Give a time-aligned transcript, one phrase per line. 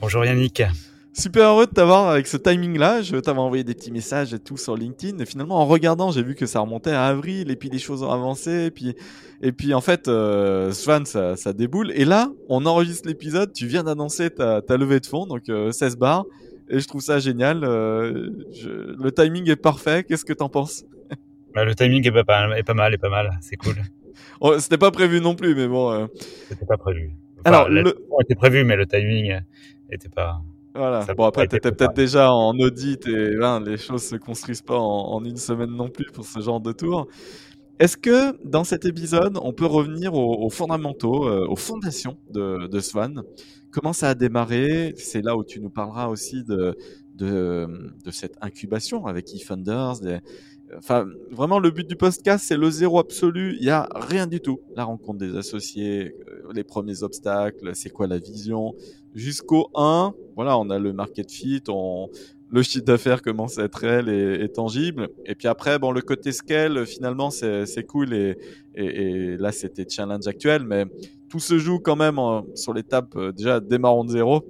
[0.00, 0.62] Bonjour Yannick.
[1.12, 3.02] Super heureux de t'avoir avec ce timing-là.
[3.02, 5.18] Je t'avais envoyé des petits messages et tout sur LinkedIn.
[5.18, 8.02] Et finalement, en regardant, j'ai vu que ça remontait à avril et puis les choses
[8.02, 8.66] ont avancé.
[8.66, 8.94] Et puis,
[9.42, 11.92] et puis en fait, euh, Swan, ça, ça, déboule.
[11.94, 13.52] Et là, on enregistre l'épisode.
[13.52, 16.24] Tu viens d'annoncer ta, ta, levée de fonds, donc euh, 16 bars.
[16.70, 17.62] Et je trouve ça génial.
[17.64, 20.04] Euh, je, le timing est parfait.
[20.04, 20.84] Qu'est-ce que t'en penses?
[21.54, 23.38] Bah, Le timing est pas, est pas mal, est pas mal.
[23.42, 23.74] C'est cool.
[24.40, 25.92] oh, C'était pas prévu non plus, mais bon.
[25.92, 26.06] euh.
[26.48, 27.10] C'était pas prévu.
[27.40, 27.94] Enfin, Alors, le...
[28.22, 29.40] était prévu, mais le timing
[29.92, 30.40] était pas.
[30.74, 31.04] Voilà.
[31.16, 35.14] bon après, t'étais peut-être déjà en audit et hein, les choses se construisent pas en,
[35.14, 37.08] en, une semaine non plus pour ce genre de tour.
[37.80, 42.68] Est-ce que dans cet épisode, on peut revenir aux, aux fondamentaux, euh, aux fondations de,
[42.68, 43.22] de, Swan?
[43.70, 44.94] Comment ça a démarré?
[44.96, 46.76] C'est là où tu nous parleras aussi de,
[47.14, 47.66] de,
[48.04, 50.00] de cette incubation avec eFunders.
[50.02, 50.18] Des...
[50.76, 53.56] Enfin, vraiment, le but du podcast, c'est le zéro absolu.
[53.58, 54.60] Il y a rien du tout.
[54.76, 58.74] La rencontre des associés, euh, les premiers obstacles, c'est quoi la vision,
[59.14, 62.08] jusqu'au 1, voilà, on a le market fit, on,
[62.50, 65.08] le chiffre d'affaires commence à être réel et, tangible.
[65.26, 68.12] Et puis après, bon, le côté scale, finalement, c'est cool.
[68.12, 68.36] Et,
[68.74, 70.86] et, et là, c'était challenge actuel, mais
[71.28, 74.44] tout se joue quand même en, sur l'étape, euh, déjà, démarrons de zéro.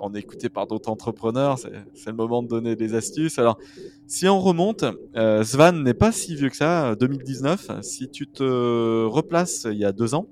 [0.00, 3.38] On est écouté par d'autres entrepreneurs, c'est le moment de donner des astuces.
[3.38, 3.58] Alors,
[4.06, 4.84] si on remonte,
[5.16, 7.82] euh, Svan n'est pas si vieux que ça, 2019.
[7.82, 10.26] Si tu te replaces il y a deux ans,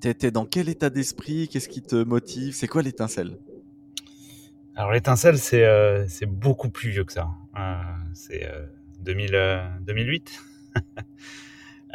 [0.00, 1.46] T'étais dans quel état d'esprit?
[1.46, 2.54] Qu'est-ce qui te motive?
[2.54, 3.36] C'est quoi l'étincelle?
[4.74, 7.28] Alors l'étincelle, c'est euh, c'est beaucoup plus vieux que ça.
[7.58, 7.74] Euh,
[8.14, 8.64] c'est euh,
[9.00, 10.42] 2000, 2008.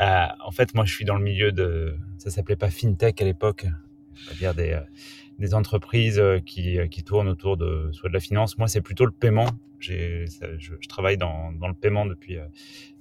[0.01, 1.95] Euh, en fait, moi, je suis dans le milieu de...
[2.17, 3.65] Ça s'appelait pas FinTech à l'époque.
[4.13, 4.77] C'est-à-dire des,
[5.39, 8.57] des entreprises qui, qui tournent autour de soit de la finance.
[8.57, 9.47] Moi, c'est plutôt le paiement.
[9.79, 10.25] Je,
[10.87, 12.37] travaille dans, dans le paiement depuis,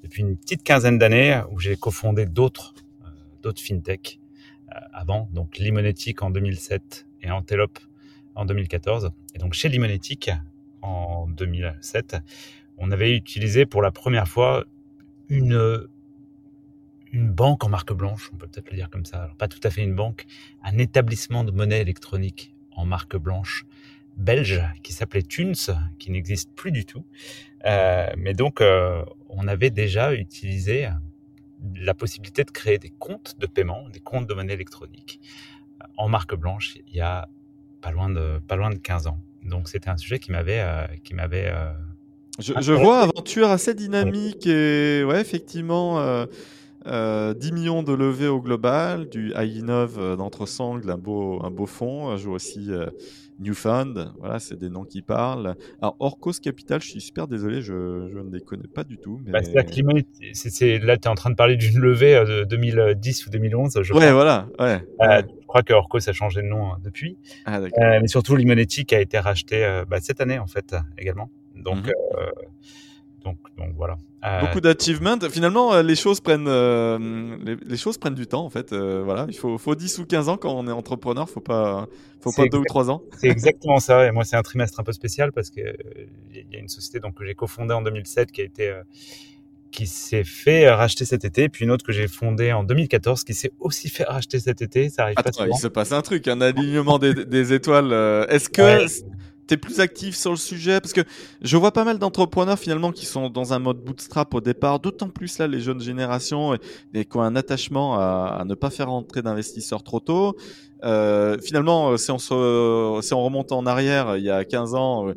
[0.02, 2.74] depuis une petite quinzaine d'années où j'ai cofondé d'autres
[3.42, 4.18] d'autres FinTech
[4.92, 7.78] avant, donc Limonetic en 2007 et Antelope
[8.34, 9.12] en 2014.
[9.34, 10.30] Et donc chez Limonetic
[10.82, 12.16] en 2007,
[12.78, 14.64] on avait utilisé pour la première fois
[15.28, 15.86] une
[17.14, 19.60] une banque en marque blanche, on peut peut-être le dire comme ça, alors pas tout
[19.62, 20.26] à fait une banque,
[20.62, 23.64] un établissement de monnaie électronique en marque blanche
[24.16, 25.54] belge qui s'appelait Tunes,
[25.98, 27.04] qui n'existe plus du tout.
[27.66, 30.88] Euh, mais donc, euh, on avait déjà utilisé
[31.76, 35.20] la possibilité de créer des comptes de paiement, des comptes de monnaie électronique
[35.80, 37.28] euh, en marque blanche il y a
[37.80, 39.18] pas loin de pas loin de 15 ans.
[39.44, 41.52] Donc c'était un sujet qui m'avait euh, qui m'avait
[42.38, 46.26] je, je, vois aventure assez dynamique et ouais effectivement
[46.86, 51.66] euh, euh, 10 millions de levées au global, du i9 d'entresangle, un beau un beau
[51.66, 52.70] fond, je vois aussi
[53.40, 55.56] Newfound, voilà, c'est des noms qui parlent.
[55.80, 59.20] Alors, Orcos Capital, je suis super désolé, je, je ne les connais pas du tout.
[59.24, 59.32] Mais...
[59.32, 63.82] Bah, c'est là, tu es en train de parler d'une levée de 2010 ou 2011,
[63.82, 64.12] je ouais, crois.
[64.12, 64.80] voilà, ouais.
[65.02, 67.18] Euh, je crois que Orcos a changé de nom hein, depuis.
[67.44, 67.68] Ah, euh,
[68.00, 71.30] mais surtout, Limonetic a été racheté euh, bah, cette année, en fait, également.
[71.56, 72.32] Donc, mm -hmm.
[73.24, 73.96] Donc, donc voilà.
[74.40, 75.18] Beaucoup d'achievements.
[75.30, 78.72] Finalement, les choses prennent, euh, les, les, choses prennent du temps en fait.
[78.72, 81.28] Euh, voilà, il faut, faut 10 ou 15 ans quand on est entrepreneur.
[81.28, 81.88] Faut pas,
[82.20, 83.02] faut pas deux ou trois ans.
[83.18, 84.06] C'est exactement ça.
[84.06, 85.60] Et moi, c'est un trimestre un peu spécial parce que
[86.32, 88.82] il y a une société donc que j'ai cofondée en 2007 qui a été euh,
[89.70, 93.34] qui s'est fait racheter cet été, puis une autre que j'ai fondée en 2014 qui
[93.34, 94.88] s'est aussi fait racheter cet été.
[94.88, 95.56] Ça arrive Attends, pas souvent.
[95.56, 97.92] Il se passe un truc, un alignement des, des, étoiles.
[98.30, 98.86] Est-ce que ouais
[99.46, 101.02] t'es plus actif sur le sujet parce que
[101.42, 105.08] je vois pas mal d'entrepreneurs finalement qui sont dans un mode bootstrap au départ, d'autant
[105.08, 106.58] plus là les jeunes générations et,
[106.94, 110.36] et qui ont un attachement à, à ne pas faire rentrer d'investisseurs trop tôt.
[110.84, 115.08] Euh, finalement, si on, se, si on remonte en arrière, il y a 15 ans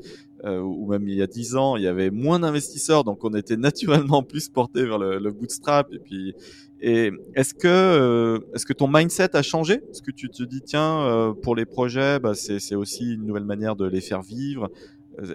[0.46, 3.34] euh, ou même il y a 10 ans, il y avait moins d'investisseurs, donc on
[3.34, 6.36] était naturellement plus porté vers le, le bootstrap et puis
[6.80, 9.82] et est-ce que, euh, est-ce que ton mindset a changé?
[9.90, 13.46] Est-ce que tu te dis, tiens, euh, pour les projets, bah, c'est aussi une nouvelle
[13.46, 14.70] manière de les faire vivre?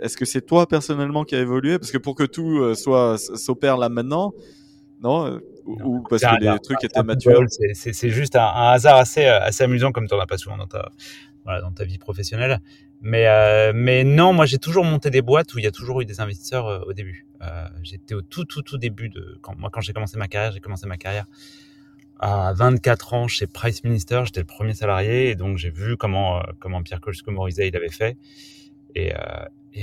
[0.02, 1.78] Est-ce que c'est toi personnellement qui a évolué?
[1.78, 4.32] Parce que pour que tout euh, soit s'opère là maintenant,
[5.02, 7.44] non ou, ou parce que les trucs étaient matures?
[7.74, 10.68] C'est juste un, un, hasard assez, assez amusant comme tu n'en as pas souvent dans
[10.68, 10.90] ta,
[11.44, 12.60] voilà, dans ta vie professionnelle.
[13.00, 16.00] Mais, euh, mais non, moi j'ai toujours monté des boîtes où il y a toujours
[16.00, 17.26] eu des investisseurs euh, au début.
[17.42, 20.52] Euh, J'étais au tout, tout, tout début de quand moi quand j'ai commencé ma carrière,
[20.52, 21.26] j'ai commencé ma carrière
[22.20, 26.38] à 24 ans chez Price Minister, j'étais le premier salarié et donc j'ai vu comment
[26.38, 28.16] euh, comment Pierre Colsco-Morizet il avait fait.
[28.94, 29.18] Et, euh,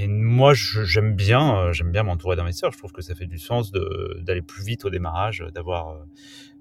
[0.08, 2.72] moi, j'aime bien, j'aime bien m'entourer d'investisseurs.
[2.72, 6.06] Je trouve que ça fait du sens d'aller plus vite au démarrage, d'avoir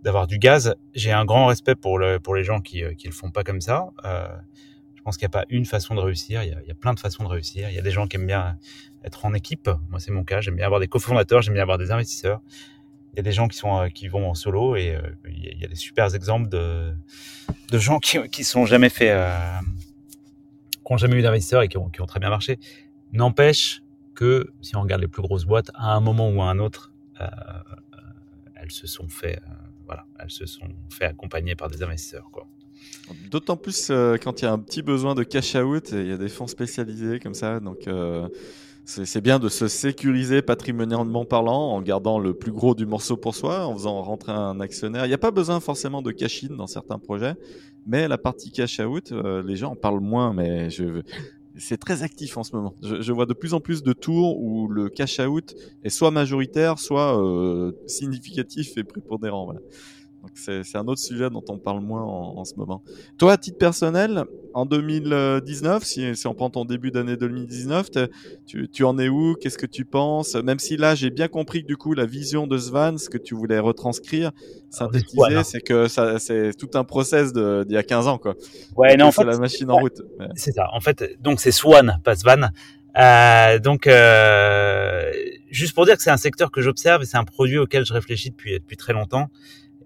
[0.02, 0.74] d'avoir du gaz.
[0.94, 3.90] J'ai un grand respect pour pour les gens qui qui le font pas comme ça.
[4.98, 6.42] Je pense qu'il n'y a pas une façon de réussir.
[6.42, 7.70] Il y, a, plein de façons de réussir.
[7.70, 8.58] Il y a des gens qui aiment bien
[9.04, 9.70] être en équipe.
[9.88, 10.40] Moi, c'est mon cas.
[10.40, 11.40] J'aime bien avoir des cofondateurs.
[11.40, 12.42] J'aime bien avoir des investisseurs
[13.18, 15.68] il y a des gens qui euh, vont en solo et euh, il y, a
[15.68, 16.94] des super exemples de
[17.72, 19.36] gens qui qui jamais fait euh,
[20.86, 22.60] qui ont jamais eu d'investisseurs et qui ont, très bien marché.
[23.12, 23.82] N'empêche
[24.14, 26.92] que si on regarde les plus grosses boîtes, à un moment ou à un autre,
[28.54, 29.40] elles se sont fait
[29.86, 32.46] voilà, elles se sont fait accompagner par des investisseurs quoi.
[33.30, 36.12] D'autant plus euh, quand il y a un petit besoin de cash out, il y
[36.12, 38.28] a des fonds spécialisés comme ça, donc euh,
[38.84, 43.34] c'est bien de se sécuriser patrimonialement parlant en gardant le plus gros du morceau pour
[43.34, 45.04] soi, en faisant rentrer un actionnaire.
[45.06, 47.34] Il n'y a pas besoin forcément de cash-in dans certains projets,
[47.86, 50.68] mais la partie cash-out, euh, les gens en parlent moins, mais
[51.56, 52.74] c'est très actif en ce moment.
[52.82, 57.18] Je, vois de plus en plus de tours où le cash-out est soit majoritaire, soit
[57.86, 59.54] significatif et prépondérant.
[60.22, 62.82] Donc c'est un autre sujet dont on parle moins en, en, ce moment.
[63.18, 67.90] Toi, à titre personnel, en 2019, si, si on prend ton début d'année 2019,
[68.46, 69.36] tu, tu, en es où?
[69.40, 70.34] Qu'est-ce que tu penses?
[70.34, 73.18] Même si là, j'ai bien compris que du coup, la vision de Svan, ce que
[73.18, 74.32] tu voulais retranscrire,
[74.70, 78.34] synthétiser, c'est que ça, c'est tout un process d'il y a 15 ans, quoi.
[78.76, 80.02] Ouais, non, en fait, la machine en route.
[80.34, 80.68] C'est ça.
[80.72, 82.50] En fait, donc c'est Swan, pas Svan.
[82.98, 85.12] Euh, donc, euh,
[85.50, 87.92] juste pour dire que c'est un secteur que j'observe et c'est un produit auquel je
[87.92, 89.28] réfléchis depuis depuis très longtemps.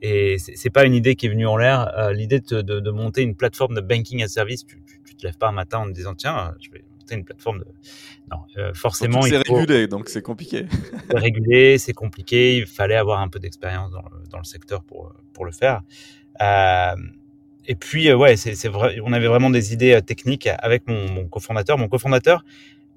[0.04, 1.96] Et c'est pas une idée qui est venue en l'air.
[1.96, 5.14] Euh, L'idée de, de, de, monter une plateforme de banking as service, tu, tu, tu,
[5.14, 7.66] te lèves pas un matin en te disant tiens, je vais monter une plateforme de.
[8.28, 9.22] Non, euh, forcément.
[9.22, 10.66] C'est régulé, donc c'est compliqué.
[11.10, 12.56] c'est régulé, c'est compliqué.
[12.56, 15.82] Il fallait avoir un peu d'expérience dans le, dans le secteur pour pour le faire.
[16.40, 16.96] Euh,
[17.68, 18.98] et puis ouais, c'est vrai.
[19.04, 21.78] On avait vraiment des idées techniques avec mon, cofondateur.
[21.78, 22.44] Mon cofondateur,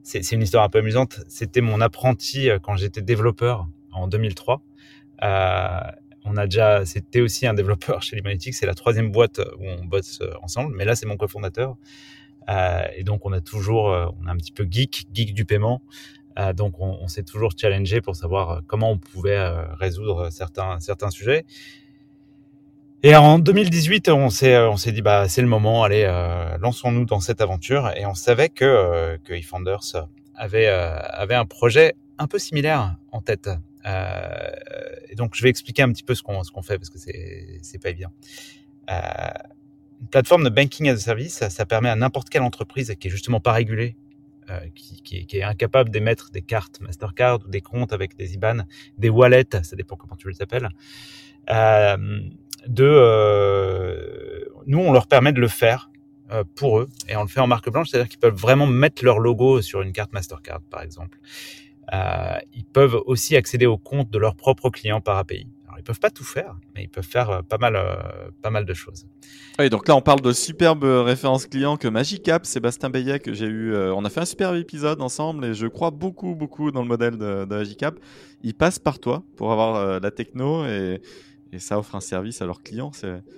[0.02, 1.20] c'est une histoire un peu amusante.
[1.28, 4.64] C'était mon apprenti quand j'étais développeur en 2003.
[5.24, 5.80] Euh,
[6.26, 9.86] on a déjà, c'était aussi un développeur chez Limonetics, c'est la troisième boîte où on
[9.86, 11.78] bosse ensemble, mais là c'est mon cofondateur.
[12.50, 15.82] Euh, et donc on a toujours, on a un petit peu geek, geek du paiement.
[16.38, 21.10] Euh, donc on, s'est toujours challengé pour savoir comment on pouvait euh, résoudre certains certains
[21.10, 21.46] sujets.
[23.04, 27.40] Et en 2018, on s'est dit bah c'est le moment, allez euh, lançons-nous dans cette
[27.40, 27.92] aventure.
[27.96, 33.50] Et on savait que que eFounders avait avait un projet un peu similaire en tête.
[33.86, 34.50] Euh,
[35.10, 37.82] et donc, je vais expliquer un petit peu ce qu'on qu'on fait parce que c'est
[37.82, 38.12] pas évident.
[38.90, 39.00] Euh,
[40.02, 43.08] une plateforme de banking as a service, ça, ça permet à n'importe quelle entreprise qui
[43.08, 43.96] est justement pas régulée,
[44.50, 48.36] euh, qui, qui, qui, est incapable d'émettre des cartes Mastercard ou des comptes avec des
[48.36, 48.60] IBAN,
[48.98, 50.70] des wallets, ça dépend comment tu les appelles,
[51.50, 52.20] euh,
[52.68, 55.90] de euh, nous on leur permet de le faire
[56.32, 59.04] euh, pour eux et on le fait en marque blanche, c'est-à-dire qu'ils peuvent vraiment mettre
[59.04, 61.20] leur logo sur une carte Mastercard par exemple.
[61.94, 65.48] Euh, ils peuvent aussi accéder aux comptes de leurs propres clients par API.
[65.68, 67.96] Alors, ils peuvent pas tout faire, mais ils peuvent faire euh, pas mal, euh,
[68.42, 69.06] pas mal de choses.
[69.60, 73.46] Oui, donc là, on parle de superbes références clients que Magicap, Sébastien Bayet, que j'ai
[73.46, 73.76] eu.
[73.76, 77.18] On a fait un super épisode ensemble et je crois beaucoup, beaucoup dans le modèle
[77.18, 77.96] de, de Magicap.
[78.44, 81.02] Ils passent par toi pour avoir la techno et,
[81.58, 82.92] ça offre un service à leurs clients.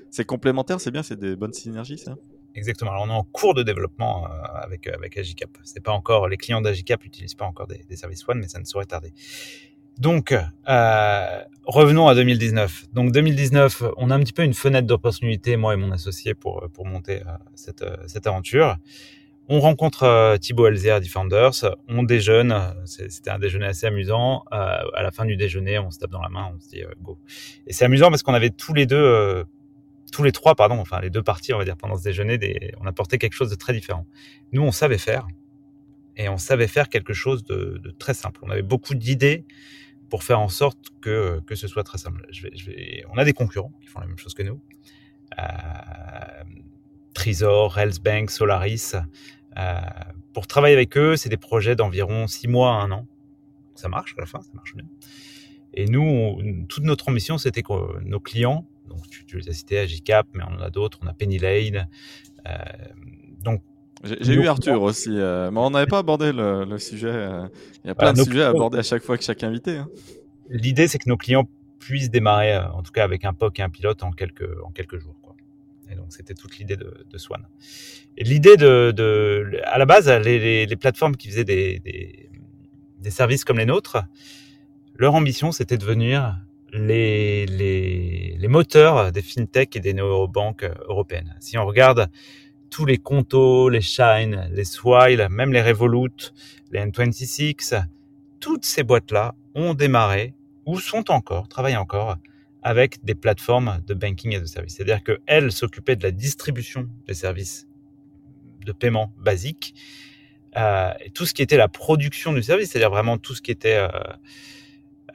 [0.09, 2.15] C'est complémentaire, c'est bien, c'est des bonnes synergies, ça.
[2.57, 2.91] Exactement.
[2.91, 4.29] Alors, on est en cours de développement euh,
[4.63, 5.49] avec avec Agicap.
[5.63, 8.65] C'est pas encore les clients d'Agicap n'utilisent pas encore des, services One, mais ça ne
[8.65, 9.13] saurait tarder.
[9.99, 12.87] Donc, euh, revenons à 2019.
[12.93, 16.67] Donc 2019, on a un petit peu une fenêtre d'opportunité, moi et mon associé, pour
[16.73, 18.77] pour monter euh, cette cette aventure.
[19.49, 21.53] On rencontre euh, Thibaut Elzer Defenders,
[21.87, 22.53] on déjeune,
[22.83, 24.43] c'était un déjeuner assez amusant.
[24.51, 26.83] Euh, à la fin du déjeuner, on se tape dans la main, on se dit
[26.83, 27.17] euh, go.
[27.65, 29.45] Et c'est amusant parce qu'on avait tous les deux
[30.11, 32.73] tous les trois, pardon, enfin les deux parties, on va dire, pendant ce déjeuner, des,
[32.79, 34.05] on apportait quelque chose de très différent.
[34.51, 35.27] Nous, on savait faire,
[36.17, 38.39] et on savait faire quelque chose de, très simple.
[38.43, 39.45] On avait beaucoup d'idées
[40.09, 42.27] pour faire en sorte que, que ce soit très simple.
[43.13, 44.59] On a des concurrents qui font la même chose que nous.
[45.37, 45.43] Euh,
[47.13, 48.93] Trésor, Bank, Solaris.
[49.57, 49.79] Euh,
[50.33, 53.07] pour travailler avec eux, c'est des projets d'environ six mois à un an.
[53.75, 54.85] Ça marche à la fin, ça marche bien.
[55.73, 59.79] Et nous, toute notre ambition, c'était que nos clients donc, tu, tu les as cités,
[59.79, 60.99] Agicap, mais on en a d'autres.
[61.03, 61.87] On a Penny Lane.
[62.47, 62.55] Euh,
[63.43, 63.61] donc,
[64.03, 67.07] j'ai eu Arthur aussi, euh, mais on n'avait pas abordé le, le sujet.
[67.09, 67.47] Euh,
[67.83, 69.77] il y a plein de sujets à aborder à chaque fois que chaque invité.
[69.77, 69.89] Hein.
[70.49, 73.69] L'idée, c'est que nos clients puissent démarrer, en tout cas avec un POC et un
[73.69, 75.15] pilote, en quelques, en quelques jours.
[75.21, 75.35] Quoi.
[75.91, 77.47] Et donc, c'était toute l'idée de, de, Swan.
[78.17, 82.29] L'idée de, de, à la base, les, les, les plateformes qui faisaient des, des,
[82.99, 83.97] des, services comme les nôtres,
[84.95, 86.37] leur ambition, c'était de devenir
[86.73, 91.35] les, les, les, moteurs des fintech et des néobanques européennes.
[91.39, 92.09] Si on regarde
[92.69, 96.33] tous les Conto, les Shine, les Swile, même les Revolut,
[96.71, 97.83] les N26,
[98.39, 100.33] toutes ces boîtes-là ont démarré
[100.65, 102.17] ou sont encore, travaillent encore
[102.61, 104.75] avec des plateformes de banking et de services.
[104.75, 107.67] C'est-à-dire qu'elles s'occupaient de la distribution des services
[108.65, 109.73] de paiement basiques
[110.57, 113.51] euh, et tout ce qui était la production du service, c'est-à-dire vraiment tout ce qui
[113.51, 113.87] était euh,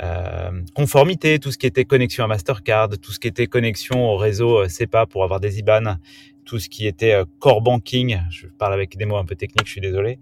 [0.00, 4.16] euh, conformité, tout ce qui était connexion à Mastercard, tout ce qui était connexion au
[4.16, 5.96] réseau SEPA pour avoir des IBAN,
[6.44, 8.20] tout ce qui était core banking.
[8.30, 10.18] Je parle avec des mots un peu techniques, je suis désolé.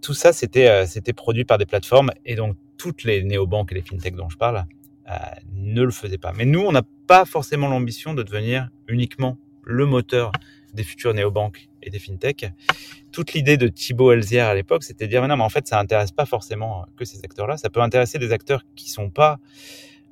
[0.00, 3.82] tout ça, c'était c'était produit par des plateformes et donc toutes les néobanques et les
[3.82, 4.64] fintechs dont je parle
[5.54, 6.32] ne le faisaient pas.
[6.32, 10.32] Mais nous, on n'a pas forcément l'ambition de devenir uniquement le moteur
[10.74, 12.46] des futures néobanques et des fintechs.
[13.12, 15.66] Toute l'idée de Thibaut Elzière à l'époque, c'était de dire, mais non, mais en fait,
[15.66, 17.56] ça intéresse pas forcément que ces acteurs-là.
[17.56, 19.38] Ça peut intéresser des acteurs qui sont pas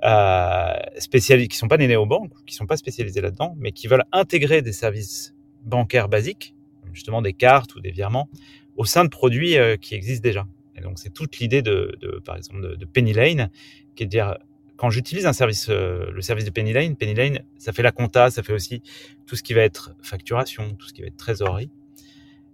[0.04, 4.04] euh, spécialisés, qui sont pas des néobanques, qui sont pas spécialisés là-dedans, mais qui veulent
[4.12, 5.34] intégrer des services
[5.64, 6.54] bancaires basiques,
[6.92, 8.28] justement des cartes ou des virements,
[8.76, 10.46] au sein de produits euh, qui existent déjà.
[10.76, 13.50] Et donc, c'est toute l'idée de, de, par exemple, de, de Penny Lane,
[13.94, 14.36] qui est de dire,
[14.76, 17.92] quand j'utilise un service, euh, le service de Penny Lane, Penny Lane, ça fait la
[17.92, 18.82] compta, ça fait aussi
[19.26, 21.70] tout ce qui va être facturation, tout ce qui va être trésorerie.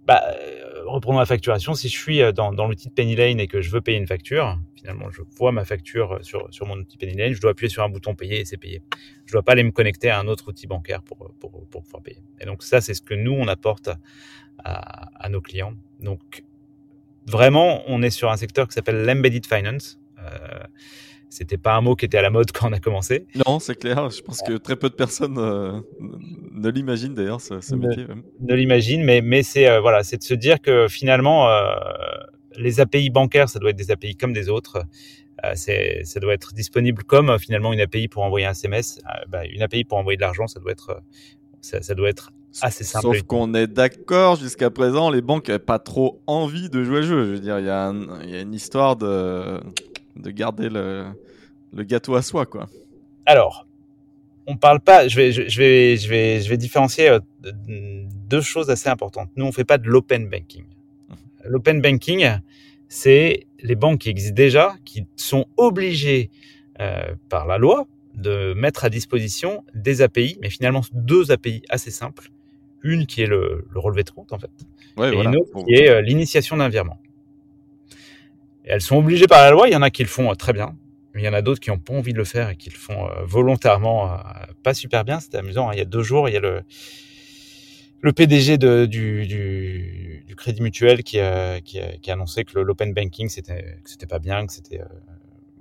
[0.05, 1.73] Bah, euh, reprenons la facturation.
[1.73, 4.07] Si je suis euh, dans, l'outil de Penny Lane et que je veux payer une
[4.07, 7.69] facture, finalement, je vois ma facture sur, sur mon outil Penny Lane, je dois appuyer
[7.69, 8.81] sur un bouton payer et c'est payé.
[9.25, 12.21] Je dois pas aller me connecter à un autre outil bancaire pour, pour, pouvoir payer.
[12.41, 13.89] Et donc ça, c'est ce que nous, on apporte
[14.63, 15.73] à, nos clients.
[15.99, 16.43] Donc,
[17.25, 19.99] vraiment, on est sur un secteur qui s'appelle l'embedded finance.
[20.19, 20.63] Euh,
[21.33, 23.25] c'était pas un mot qui était à la mode quand on a commencé.
[23.47, 24.11] Non, c'est clair.
[24.11, 25.81] Je pense que très peu de personnes euh,
[26.51, 28.05] ne l'imaginent d'ailleurs ce, ce métier.
[28.05, 28.21] Même.
[28.39, 31.73] Ne l'imaginent, mais mais c'est euh, voilà, c'est de se dire que finalement euh,
[32.55, 34.83] les API bancaires, ça doit être des API comme des autres.
[35.55, 39.01] Ça doit être disponible comme finalement une API pour envoyer un SMS.
[39.27, 41.01] Bah, une API pour envoyer de l'argent, ça doit être
[41.59, 43.07] ça, ça doit être assez simple.
[43.07, 47.07] Sauf qu'on est d'accord, jusqu'à présent, les banques n'avaient pas trop envie de jouer le
[47.07, 47.25] jeu.
[47.25, 49.59] Je veux dire, il y, y a une histoire de
[50.15, 51.05] de garder le,
[51.73, 52.69] le gâteau à soi, quoi.
[53.25, 53.67] Alors,
[54.47, 55.07] on parle pas.
[55.07, 57.19] Je vais, je, vais, je vais, je vais différencier euh,
[58.29, 59.29] deux choses assez importantes.
[59.35, 60.63] Nous, on fait pas de l'open banking.
[60.63, 61.13] Mmh.
[61.45, 62.39] L'open banking,
[62.89, 66.29] c'est les banques qui existent déjà, qui sont obligées
[66.79, 71.91] euh, par la loi de mettre à disposition des API, mais finalement deux API assez
[71.91, 72.29] simples.
[72.83, 74.51] Une qui est le, le relevé de compte, en fait,
[74.97, 75.29] ouais, et voilà.
[75.29, 76.99] une autre qui est euh, l'initiation d'un virement.
[78.63, 79.67] Elles sont obligées par la loi.
[79.67, 80.75] Il y en a qui le font euh, très bien,
[81.13, 82.69] mais il y en a d'autres qui n'ont pas envie de le faire et qui
[82.69, 84.17] le font euh, volontairement euh,
[84.63, 85.19] pas super bien.
[85.19, 85.69] C'était amusant.
[85.69, 85.73] Hein.
[85.73, 91.59] Il y a deux jours, il y a le PDG du, Crédit Mutuel qui a,
[92.07, 94.81] annoncé que l'open banking c'était pas bien, que c'était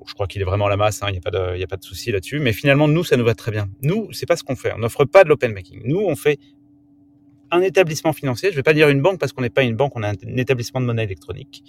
[0.04, 1.02] je crois qu'il est vraiment à la masse.
[1.04, 2.40] Hein, il n'y a pas de de souci là-dessus.
[2.40, 3.68] Mais finalement nous ça nous va très bien.
[3.82, 4.72] Nous c'est pas ce qu'on fait.
[4.74, 5.82] On n'offre pas de l'open banking.
[5.84, 6.38] Nous on fait
[7.52, 8.50] un établissement financier.
[8.50, 9.92] Je vais pas dire une banque parce qu'on n'est pas une banque.
[9.96, 11.62] On est un établissement de monnaie électronique.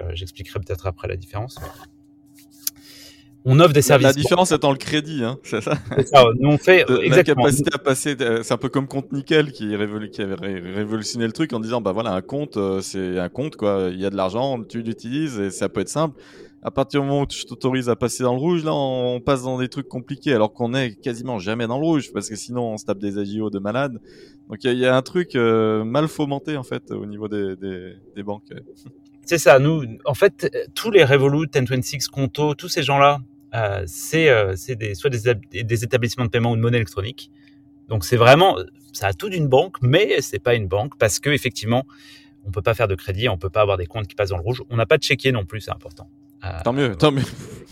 [0.00, 1.58] Euh, J'expliquerai peut-être après la différence
[3.44, 4.06] on offre des services.
[4.06, 5.76] La différence étant le crédit, hein, c'est ça.
[6.06, 6.24] ça.
[6.38, 8.16] Nous on fait de, la capacité à passer.
[8.42, 11.60] C'est un peu comme compte nickel qui, révolu, qui avait ré révolutionné le truc en
[11.60, 13.88] disant bah voilà un compte euh, c'est un compte quoi.
[13.92, 16.20] Il y a de l'argent, tu l'utilises et ça peut être simple.
[16.64, 19.42] À partir du moment où tu t'autorises à passer dans le rouge, là on passe
[19.42, 22.74] dans des trucs compliqués alors qu'on est quasiment jamais dans le rouge parce que sinon
[22.74, 24.00] on se tape des agios de malade.
[24.48, 28.44] Donc il y, a un truc euh, mal fomenté en fait au niveau des, banques.
[29.26, 29.58] C'est ça.
[29.58, 33.20] Nous, en fait, tous les Revolut, N26, Conto, tous ces gens-là,
[33.54, 34.56] euh, c'est euh,
[34.94, 37.30] soit des, des, établissements de paiement ou de monnaie électronique.
[37.88, 38.56] Donc c'est vraiment,
[38.92, 41.84] ça a tout d'une banque, mais c'est pas une banque parce que effectivement,
[42.44, 44.36] on peut pas faire de crédit, on peut pas avoir des comptes qui passent dans
[44.36, 44.62] le rouge.
[44.70, 46.08] On n'a pas de chéquier non plus, c'est important.
[46.44, 47.22] Euh, tant mieux, tant mieux.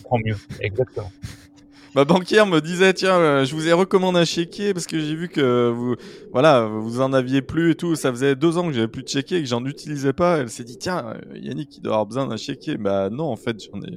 [0.08, 1.10] Tant mieux, exactement.
[1.96, 5.16] Ma banquière me disait tiens, euh, je vous ai recommandé un chéquier parce que j'ai
[5.16, 5.96] vu que vous,
[6.32, 7.96] voilà, vous en aviez plus et tout.
[7.96, 10.38] Ça faisait deux ans que j'avais plus de chéquier et que j'en utilisais pas.
[10.38, 12.76] Elle s'est dit tiens, Yannick, il doit avoir besoin d'un chéquier.
[12.76, 13.90] Bah non, en fait, j'en ai,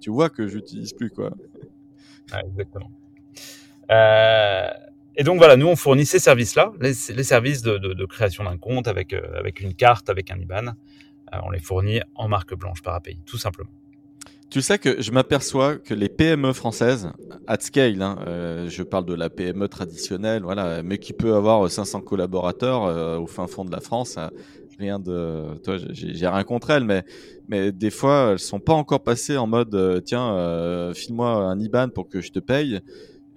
[0.00, 1.30] tu vois que j'utilise plus quoi.
[2.30, 2.90] Ouais, exactement.
[3.90, 4.68] Euh,
[5.16, 8.44] et donc voilà, nous on fournit ces services-là, les, les, services de, de, de création
[8.44, 10.66] d'un compte avec euh, avec une carte, avec un IBAN.
[10.68, 13.70] Euh, on les fournit en marque blanche par API, tout simplement.
[14.50, 17.10] Tu sais que je m'aperçois que les PME françaises,
[17.46, 21.70] at scale, hein, euh, je parle de la PME traditionnelle, voilà, mais qui peut avoir
[21.70, 24.30] 500 collaborateurs euh, au fin fond de la France, hein,
[24.78, 27.04] rien de, toi, j'ai rien contre elles, mais
[27.48, 31.58] mais des fois elles sont pas encore passées en mode, euh, tiens, euh, file-moi un
[31.60, 32.80] IBAN pour que je te paye.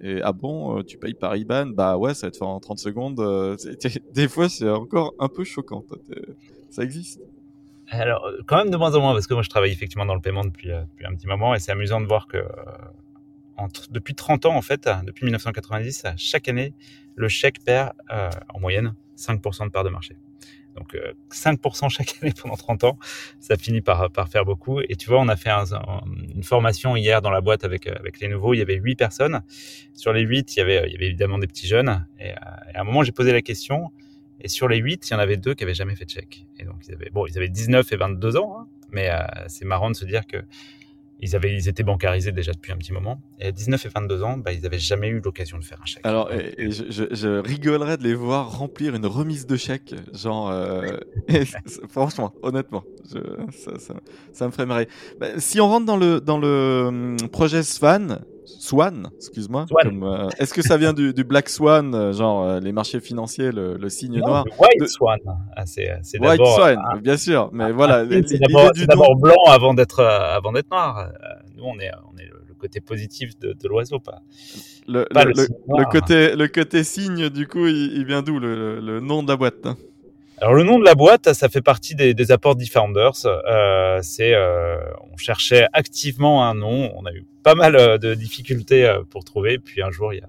[0.00, 1.66] Et ah bon, euh, tu payes par IBAN?
[1.68, 3.20] Bah ouais, ça va te faire en 30 secondes.
[3.20, 3.56] euh,
[4.14, 5.84] des fois, c'est encore un peu choquant.
[6.70, 7.20] Ça existe.
[7.94, 10.20] Alors, quand même de moins en moins, parce que moi je travaille effectivement dans le
[10.20, 14.14] paiement depuis, euh, depuis un petit moment et c'est amusant de voir que euh, depuis
[14.14, 16.72] 30 ans, en fait, depuis 1990, chaque année,
[17.14, 17.92] le chèque perd
[18.48, 20.16] en moyenne 5% de part de marché.
[20.74, 20.96] Donc
[21.30, 22.98] 5% chaque année pendant 30 ans,
[23.38, 24.80] ça finit par, par faire beaucoup.
[24.80, 28.28] Et tu vois, on a fait une formation hier dans la boîte avec, avec les
[28.28, 28.54] nouveaux.
[28.54, 29.42] Il y avait 8 personnes.
[29.92, 32.04] Sur les 8, il y avait, il y avait évidemment des petits jeunes.
[32.18, 33.92] Et à un moment, j'ai posé la question,
[34.42, 36.46] et sur les 8, il y en avait deux qui avaient jamais fait de chèque.
[36.58, 39.64] Et donc, ils avaient, bon, ils avaient 19 et 22 ans, hein, mais euh, c'est
[39.64, 40.38] marrant de se dire que
[41.20, 43.20] ils, avaient, ils étaient bancarisés déjà depuis un petit moment.
[43.38, 45.84] Et à 19 et 22 ans, bah, ils n'avaient jamais eu l'occasion de faire un
[45.84, 46.04] chèque.
[46.04, 49.94] Alors, et, je, je, rigolerais de les voir remplir une remise de chèque.
[50.12, 50.98] Genre, euh,
[51.88, 53.94] franchement, honnêtement, ça, ça,
[54.32, 54.88] ça, me ferait marrer.
[55.20, 59.66] Bah, si on rentre dans le, dans le hum, projet Swan, Swan, excuse-moi.
[59.84, 63.88] Euh, est-ce que ça vient du, Black Swan, euh, genre euh, les marchés financiers, le,
[63.88, 65.18] signe noir White Swan.
[65.56, 65.88] Ah, c'est,
[66.20, 67.50] White Swan, bien sûr.
[67.52, 68.38] Mais voilà, c'est
[68.86, 71.10] d'abord, blanc avant d'être avant d'être noir.
[71.56, 74.22] nous, on est on est le, côté positif de, l'oiseau, pas.
[74.86, 79.36] Le, le, côté le côté signe, du coup, il, vient d'où le, nom de la
[79.36, 79.76] boîte hein?
[80.42, 83.26] Alors le nom de la boîte, ça fait partie des, des apports d'eFounders.
[83.26, 84.76] Euh, c'est, euh,
[85.12, 86.92] on cherchait activement un nom.
[86.96, 89.60] On a eu pas mal euh, de difficultés euh, pour trouver.
[89.60, 90.28] Puis un jour, il y a,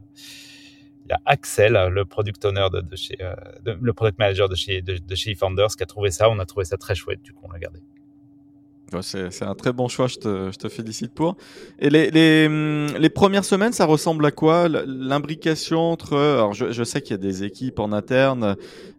[1.05, 3.17] il y a Axel, le product owner de, de chez,
[3.65, 6.29] le product manager de chez de, de chez qui a trouvé ça.
[6.29, 7.24] On a trouvé ça très chouette.
[7.24, 7.79] Du coup, on l'a gardé.
[9.02, 11.36] C'est un très bon choix, je te, félicite pour.
[11.80, 11.88] Et
[12.46, 16.18] hum, les, premières semaines, ça ressemble à quoi L'imbrication entre...
[16.18, 18.56] Alors je, sais qu'il y a des équipes en interne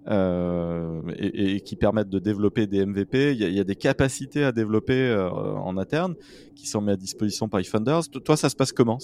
[0.09, 3.33] euh, et, qui permettent de développer des MVP.
[3.33, 6.15] Il y a, il y a des capacités à développer euh, en interne
[6.55, 8.09] qui sont mises à disposition par eFunders.
[8.25, 8.99] Toi, ça se passe comment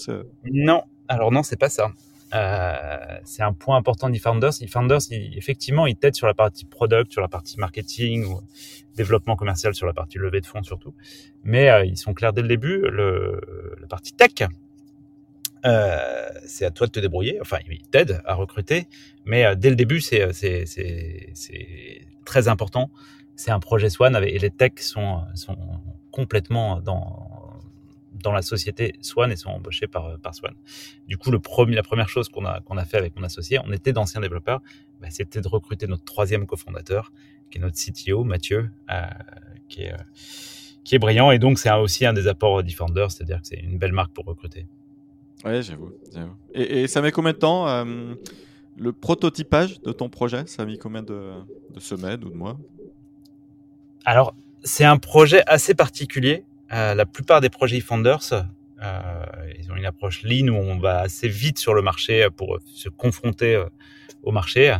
[0.51, 1.91] Non, alors non, c'est pas ça.
[2.33, 4.53] Euh, c'est un point important d'eFounders.
[4.61, 8.25] eFounders, effectivement, il t'aide sur la partie product, sur la partie marketing
[8.95, 10.93] développement commercial, sur la partie levée de fonds surtout.
[11.43, 12.83] Mais euh, ils sont clairs dès le début.
[13.81, 14.47] La partie tech,
[15.65, 15.97] euh,
[16.45, 17.39] c'est à toi de te débrouiller.
[17.41, 18.87] Enfin, ils t'aident à recruter,
[19.25, 20.27] mais dès le début, c'est
[22.25, 22.91] très important.
[23.35, 25.23] C'est un projet Swan et les techs sont
[26.11, 27.30] complètement dans
[28.21, 30.53] dans la société Swan et sont embauchés par, par Swan.
[31.07, 33.59] Du coup, le premier, la première chose qu'on a, qu'on a fait avec mon associé,
[33.65, 34.61] on était d'anciens développeurs,
[35.01, 37.11] bah, c'était de recruter notre troisième cofondateur,
[37.49, 39.01] qui est notre CTO, Mathieu, euh,
[39.67, 39.97] qui, est, euh,
[40.83, 41.31] qui est brillant.
[41.31, 44.25] Et donc, c'est aussi un des apports Defender, c'est-à-dire que c'est une belle marque pour
[44.25, 44.67] recruter.
[45.43, 45.91] Oui, j'avoue.
[46.53, 48.13] Et, et, ça met combien de temps euh,
[48.77, 51.31] Le prototypage de ton projet, ça a mis combien de,
[51.73, 52.59] de semaines ou de mois?
[54.05, 59.11] Alors, c'est un projet assez particulier euh, la plupart des projets Founders, euh,
[59.59, 62.89] ils ont une approche lean où on va assez vite sur le marché pour se
[62.89, 63.65] confronter euh,
[64.23, 64.75] au marché.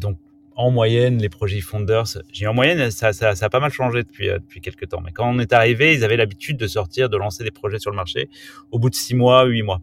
[0.00, 0.18] donc
[0.58, 4.62] en moyenne, les projets Founders, j'ai en moyenne, ça, a pas mal changé depuis depuis
[4.62, 5.02] quelques temps.
[5.02, 7.90] Mais quand on est arrivé, ils avaient l'habitude de sortir, de lancer des projets sur
[7.90, 8.30] le marché
[8.70, 9.82] au bout de six mois, huit mois.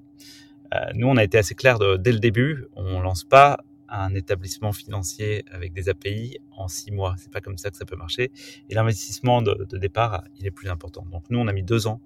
[0.95, 2.65] Nous, on a été assez clair dès le début.
[2.75, 3.59] On lance pas
[3.93, 7.15] un établissement financier avec des API en six mois.
[7.17, 8.31] C'est pas comme ça que ça peut marcher.
[8.69, 11.05] Et l'investissement de, départ, il est plus important.
[11.11, 12.01] Donc nous, on a mis deux ans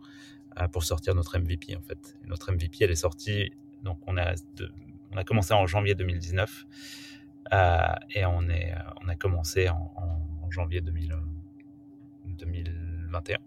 [0.60, 2.18] euh, pour sortir notre MVP en fait.
[2.28, 3.52] notre MVP, elle est sortie.
[3.84, 4.34] Donc on a
[5.14, 6.68] on a commencé en janvier 2019
[7.54, 7.80] euh,
[8.14, 9.94] et on est on a commencé en,
[10.50, 13.38] janvier 2021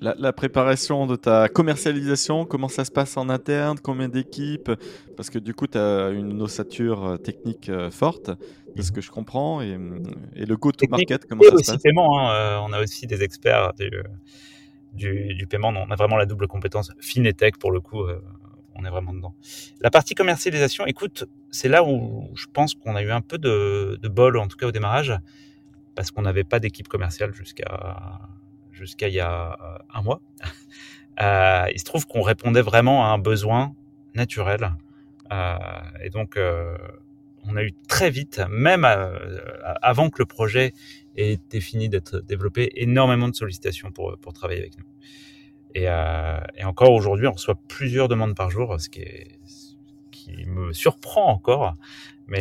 [0.00, 4.70] la, préparation de ta commercialisation, comment ça se passe en interne, combien d'équipes?
[5.16, 8.30] Parce que du coup, tu as une ossature euh, technique euh, forte,
[8.76, 11.82] de ce que je comprends, et, le go-to-market, comment ça se passe?
[11.82, 13.72] paiement, hein, euh, On a aussi des experts
[14.94, 18.04] du, du, paiement, on a vraiment la double compétence fine et tech pour le coup.
[18.76, 19.34] on est vraiment dedans.
[19.80, 23.98] La partie commercialisation, écoute, c'est là où je pense qu'on a eu un peu de,
[24.00, 25.14] de bol, en tout cas au démarrage,
[25.96, 28.20] parce qu'on n'avait pas d'équipe commerciale jusqu'à
[28.80, 30.20] jusqu'à il y a euh, un mois.
[31.20, 33.74] Euh, il se trouve qu'on répondait vraiment à un besoin
[34.14, 34.74] naturel.
[35.30, 35.58] Euh,
[36.02, 36.38] et donc,
[37.44, 38.86] on a eu très vite, même
[39.82, 40.72] avant que le projet
[41.16, 44.86] ait été fini d'être développé, énormément de sollicitations pour, pour travailler avec nous.
[45.74, 45.88] Et,
[46.56, 49.28] et encore aujourd'hui, on reçoit plusieurs demandes par jour, ce qui, est,
[50.24, 51.74] qui me surprend encore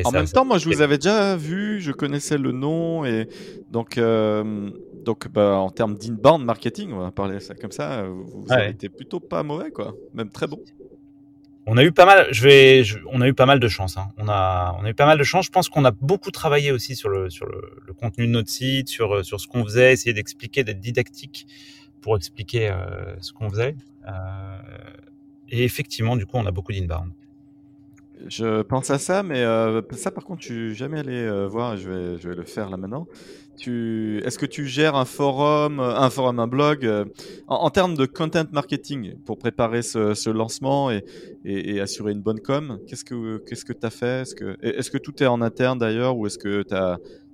[0.05, 3.27] en même temps, moi, je vous avais déjà vu, je connaissais le nom et
[3.71, 4.69] donc, euh,
[5.03, 8.89] donc, bah, en termes d'inbound marketing, on va parler ça comme ça, vous avez été
[8.89, 10.59] plutôt pas mauvais, quoi, même très bon.
[11.65, 13.95] On a eu pas mal, je vais, on a eu pas mal de chance.
[13.95, 14.07] Hein.
[14.17, 15.45] On a, on a eu pas mal de chance.
[15.45, 18.87] Je pense qu'on a beaucoup travaillé aussi sur le, sur le, contenu de notre site,
[18.87, 21.45] sur, sur ce qu'on faisait, essayer d'expliquer, d'être didactique
[22.01, 23.75] pour expliquer euh, ce qu'on faisait.
[24.07, 24.57] Euh,
[25.49, 27.11] et effectivement, du coup, on a beaucoup d'inbound.
[28.27, 31.89] Je pense à ça, mais euh, ça par contre, suis jamais allé euh, voir, je
[31.89, 33.07] vais, je vais le faire là maintenant.
[33.57, 36.89] tu, est-ce que tu gères un forum, un forum, un blog
[37.47, 40.91] en, termes de content marketing pour préparer ce, lancement
[41.45, 42.79] et, assurer une bonne com?
[42.87, 44.21] Qu'est-ce que qu'est-ce que tu as fait?
[44.21, 46.75] Est-ce que est-ce que tout est en interne d'ailleurs ou est-ce que tu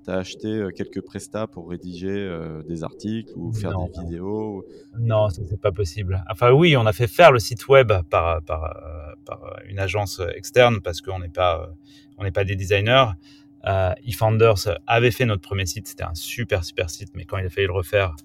[0.06, 4.66] tu as acheté euh, quelques prestats pour rédiger euh, des articles ou faire des vidéos
[5.00, 6.24] Non, ça c'est pas possible.
[6.30, 10.22] Enfin oui, on a fait faire le site web par, par, euh, par une agence
[10.36, 11.74] externe parce qu'on n'est pas
[12.18, 13.08] on n'est pas des designers.
[13.66, 17.46] Euh, eFounders avait fait notre premier site, c'était un super super site, mais quand il
[17.48, 18.16] a fallu le refaire,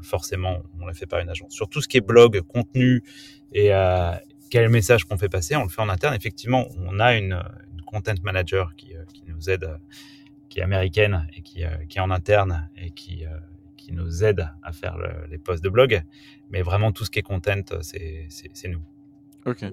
[0.00, 1.52] forcément on l'a fait par une agence.
[1.52, 3.02] Sur tout ce qui est blog, contenu
[3.52, 3.70] et
[4.50, 6.14] quel message qu'on fait passer, on le fait en interne.
[6.14, 7.42] Effectivement, on a une,
[7.74, 9.68] une content manager qui, qui nous aide
[10.48, 13.30] qui est américaine et qui, euh, qui est en interne et qui, euh,
[13.76, 14.96] qui nous aide à faire
[15.30, 16.02] les posts de blog.
[16.50, 18.82] Mais vraiment, tout ce qui est content, c'est nous.
[19.44, 19.64] Ok.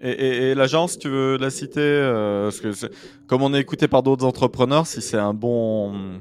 [0.00, 2.90] Et, et, l'agence, tu veux la citer euh, parce que
[3.26, 6.20] Comme on est écouté par d'autres entrepreneurs, si c'est un bon,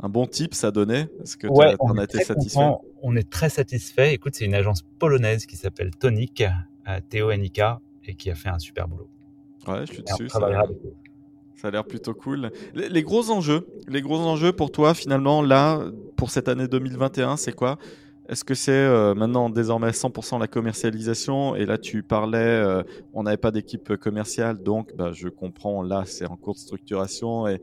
[0.00, 3.48] un bon tips à donner, est-ce que tu en as été satisfait On est très
[3.48, 4.12] satisfait.
[4.12, 6.44] Écoute, c'est une agence polonaise qui s'appelle Tonic,
[7.08, 7.60] T-O-N-I-K,
[8.04, 9.08] et qui a fait un super boulot.
[9.66, 10.28] Ouais, je suis dessus.
[10.28, 10.40] Ça...
[11.56, 12.50] Ça a l'air plutôt cool.
[12.74, 15.80] Les, gros enjeux, les gros enjeux pour toi finalement là
[16.16, 17.78] pour cette année 2021, c'est quoi?
[18.28, 21.54] Est-ce que c'est euh, maintenant désormais 100% la commercialisation?
[21.54, 25.82] Et là tu parlais, euh, on n'avait pas d'équipe commerciale, donc bah, je comprends.
[25.82, 27.46] Là c'est en cours de structuration.
[27.46, 27.60] Et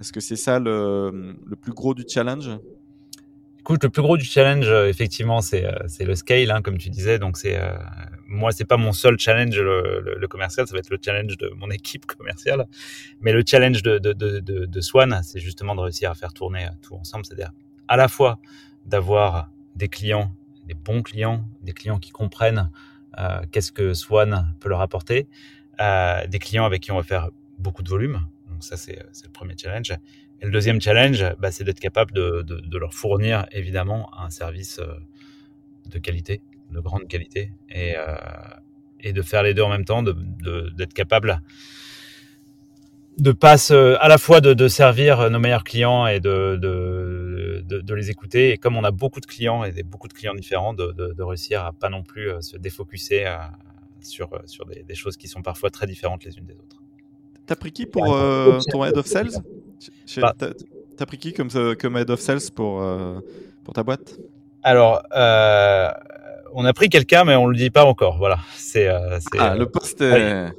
[0.00, 2.50] est-ce que c'est ça le, le plus gros du challenge?
[3.70, 7.18] Le plus gros du challenge, euh, effectivement, c'est c'est le scale, hein, comme tu disais.
[7.18, 7.60] Donc c'est
[8.26, 11.70] moi, c'est pas mon seul challenge le, commercial, ça va être le challenge de mon
[11.78, 12.66] équipe commerciale.
[13.20, 17.52] Mais le challenge de, Swan, c'est justement de réussir à faire tourner tout ensemble, c'est-à-dire
[17.88, 18.38] à la fois
[18.86, 20.32] d'avoir des clients,
[20.66, 22.70] des bons clients, des clients qui comprennent
[23.18, 25.26] euh, qu'est-ce que Swan peut leur apporter,
[25.80, 28.20] euh, des clients avec qui on va faire beaucoup de volume.
[28.58, 29.92] Donc ça, c'est le premier challenge.
[30.40, 34.94] Et le deuxième challenge, bah, c'est d'être capable de, leur fournir évidemment un service euh,
[35.90, 36.42] de qualité
[36.72, 38.16] de grande qualité et, euh,
[39.00, 41.40] et de faire les deux en même temps, d'être capable
[43.16, 48.50] de passe à la fois de, servir nos meilleurs clients et de, les écouter.
[48.50, 51.72] Et comme on a beaucoup de clients et beaucoup de clients différents, de, réussir à
[51.72, 53.24] pas non plus euh, se défocuser
[54.00, 54.28] sur,
[54.86, 56.82] des, choses qui sont parfois très différentes les unes des autres.
[57.48, 59.32] T'as pris qui pour euh, ton head of sales
[60.18, 60.34] bah.
[60.96, 62.84] T'as pris qui comme, comme head of sales pour,
[63.64, 64.18] pour ta boîte?
[64.62, 65.90] Alors, euh,
[66.52, 68.18] on a pris quelqu'un, mais on le dit pas encore.
[68.18, 68.38] Voilà.
[68.54, 68.88] C'est.
[68.88, 70.00] Euh, ah, le poste.
[70.02, 70.52] Est...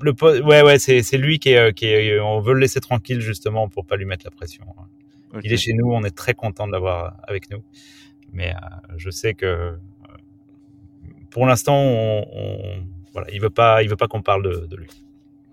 [0.00, 3.20] Le, poste, ouais, ouais, c'est, lui qui est, qui est, on veut le laisser tranquille
[3.20, 4.64] justement pour pas lui mettre la pression.
[5.42, 7.62] Il est chez nous, on est très content de l'avoir avec nous,
[8.32, 9.72] mais euh, je sais que euh,
[11.30, 14.76] pour l'instant, on, on, voilà, il veut pas, il veut pas qu'on parle de, de
[14.76, 14.88] lui.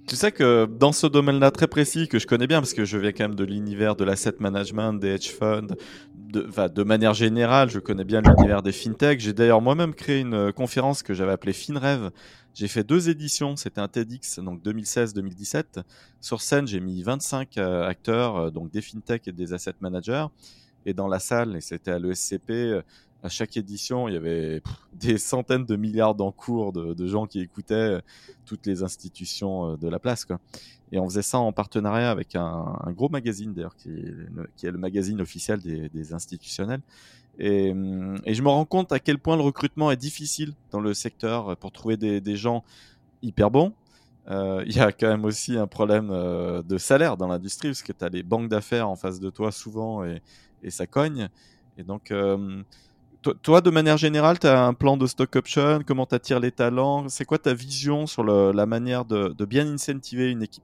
[0.07, 2.97] Tu sais que dans ce domaine-là très précis que je connais bien, parce que je
[2.99, 5.75] viens quand même de l'univers de l'asset management, des hedge funds,
[6.13, 9.19] de, de manière générale, je connais bien l'univers des fintech.
[9.19, 12.11] J'ai d'ailleurs moi-même créé une conférence que j'avais appelée FinRev.
[12.53, 15.81] J'ai fait deux éditions, c'était un TEDx, donc 2016-2017.
[16.21, 20.27] Sur scène, j'ai mis 25 euh, acteurs, euh, donc des fintech et des asset managers.
[20.85, 22.51] Et dans la salle, et c'était à l'ESCP,
[23.23, 24.61] à chaque édition, il y avait
[24.93, 28.01] des centaines de milliards d'encours de, gens qui écoutaient euh,
[28.45, 30.25] toutes les institutions euh, de la place.
[30.25, 30.39] Quoi.
[30.91, 35.21] Et on faisait ça en partenariat avec un, gros magazine, d'ailleurs, qui, est le magazine
[35.21, 36.81] officiel des, institutionnels.
[37.39, 40.79] Et, hum, et, je me rends compte à quel point le recrutement est difficile dans
[40.79, 42.63] le secteur pour trouver des, gens
[43.21, 43.73] hyper bons.
[44.27, 47.83] Euh, il y a quand même aussi un problème euh, de salaire dans l'industrie, parce
[47.83, 50.21] que tu as les banques d'affaires en face de toi souvent et,
[50.69, 51.29] ça cogne.
[51.77, 52.63] Et donc, euh,
[53.33, 56.51] toi, de manière générale, tu as un plan de stock option, comment tu attires les
[56.51, 57.07] talents?
[57.09, 60.63] C'est quoi ta vision sur la manière de, bien incentiver une équipe?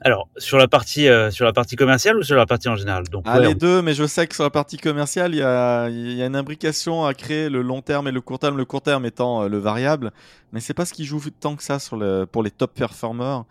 [0.00, 3.02] Alors sur la partie euh, sur la partie commerciale ou sur la partie en général?
[3.08, 5.88] Donc ah, les deux, mais je sais que sur la partie commerciale, il y a,
[5.88, 8.56] y a, une imbrication à créer le long terme et le court terme.
[8.56, 10.12] Le court terme étant euh, le variable,
[10.52, 13.44] mais c'est pas ce qui joue tant que ça sur le, pour les top performers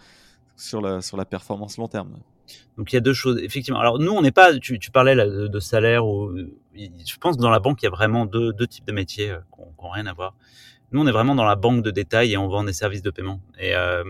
[0.56, 2.12] sur la sur la performance long terme.
[2.78, 3.80] Donc il y a deux choses effectivement.
[3.80, 6.32] Alors nous on n'est pas, tu, parlais de, salaire ou
[6.76, 9.40] je pense que dans la banque il y a vraiment deux, types de métiers euh,
[9.54, 10.36] qui n'ont rien à voir.
[10.92, 13.10] Nous on est vraiment dans la banque de détail et on vend des services de
[13.10, 13.42] paiement.
[13.60, 14.04] Et euh,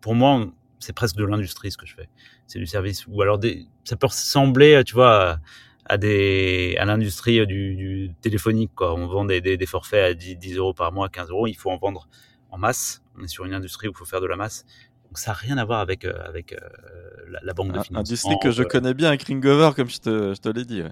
[0.00, 0.46] pour moi
[0.78, 2.08] c'est presque de l'industrie ce que je fais.
[2.46, 3.38] C'est du service ou alors
[3.84, 5.38] ça peut ressembler tu vois
[5.86, 8.94] à l'industrie du, téléphonique quoi.
[8.94, 11.46] On vend des, forfaits à 10, 10 euros par mois, 15 euros.
[11.46, 12.08] Il faut en vendre
[12.50, 13.02] en masse.
[13.18, 14.64] On est sur une industrie où il faut faire de la masse.
[15.14, 16.58] Donc ça n'a rien à voir avec, euh, avec euh,
[17.40, 18.00] la, banque de financement.
[18.00, 18.66] Industrie que je euh.
[18.66, 20.82] connais bien avec Ringover, comme je te, je te l'ai dit.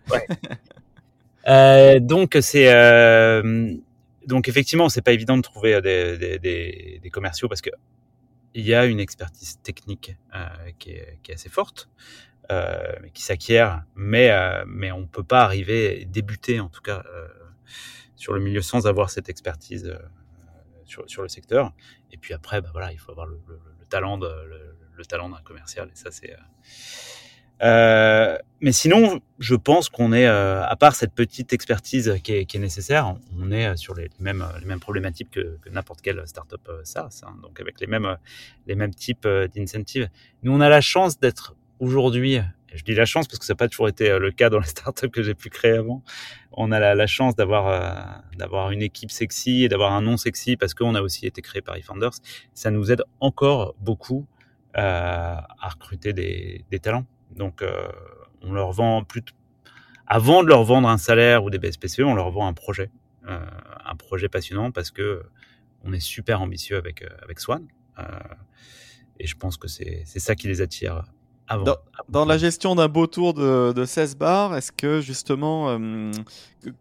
[1.45, 1.99] Ouais.
[2.01, 2.71] donc c'est
[4.25, 7.71] donc effectivement c'est pas évident de trouver des, des, des, des, commerciaux parce que
[8.55, 10.17] il y a une expertise technique
[10.79, 11.89] qui est, qui, est, assez forte.
[13.13, 14.31] qui s'acquiert, mais
[14.69, 17.03] mais on peut pas arriver débuter en tout cas
[18.15, 19.93] sur le milieu sans avoir cette expertise
[20.85, 21.73] sur, sur, le secteur.
[22.13, 23.41] Et puis après, bah voilà, il faut avoir le,
[23.93, 25.89] talent le, talent d'un commercial.
[25.89, 26.37] Et ça, c'est.
[27.63, 32.55] Euh, mais sinon, je pense qu'on est, euh, à part cette petite expertise qui est,
[32.55, 37.23] nécessaire, on est sur les mêmes, les mêmes problématiques que, que n'importe quelle startup SaaS,
[37.25, 38.17] hein, donc avec les mêmes,
[38.67, 40.09] les mêmes types d'incentives.
[40.43, 42.39] Nous, on a la chance d'être aujourd'hui
[42.75, 44.59] je dis la chance parce que ça n'a pas toujours été euh, le cas dans
[44.59, 46.03] les startups que j'ai pu créer avant.
[46.53, 50.57] On a la, chance d'avoir euh, d'avoir une équipe sexy et d'avoir un nom sexy
[50.57, 52.13] parce qu'on a aussi été créé par eFounders.
[52.55, 54.27] Ça nous aide encore beaucoup
[54.77, 57.05] euh, à recruter des, des talents.
[57.37, 57.89] Donc, euh,
[58.41, 59.23] on leur vend plus
[60.07, 62.91] avant de leur vendre un salaire ou des BSPCE, on leur vend un projet,
[63.29, 63.45] euh,
[63.85, 65.25] un projet passionnant parce que
[65.85, 67.67] on est super ambitieux avec avec Swan.
[69.19, 71.05] et je pense que c'est ça qui les attire
[72.09, 76.11] dans, la gestion d'un beau tour de, de 16 bars, est-ce que justement, euh,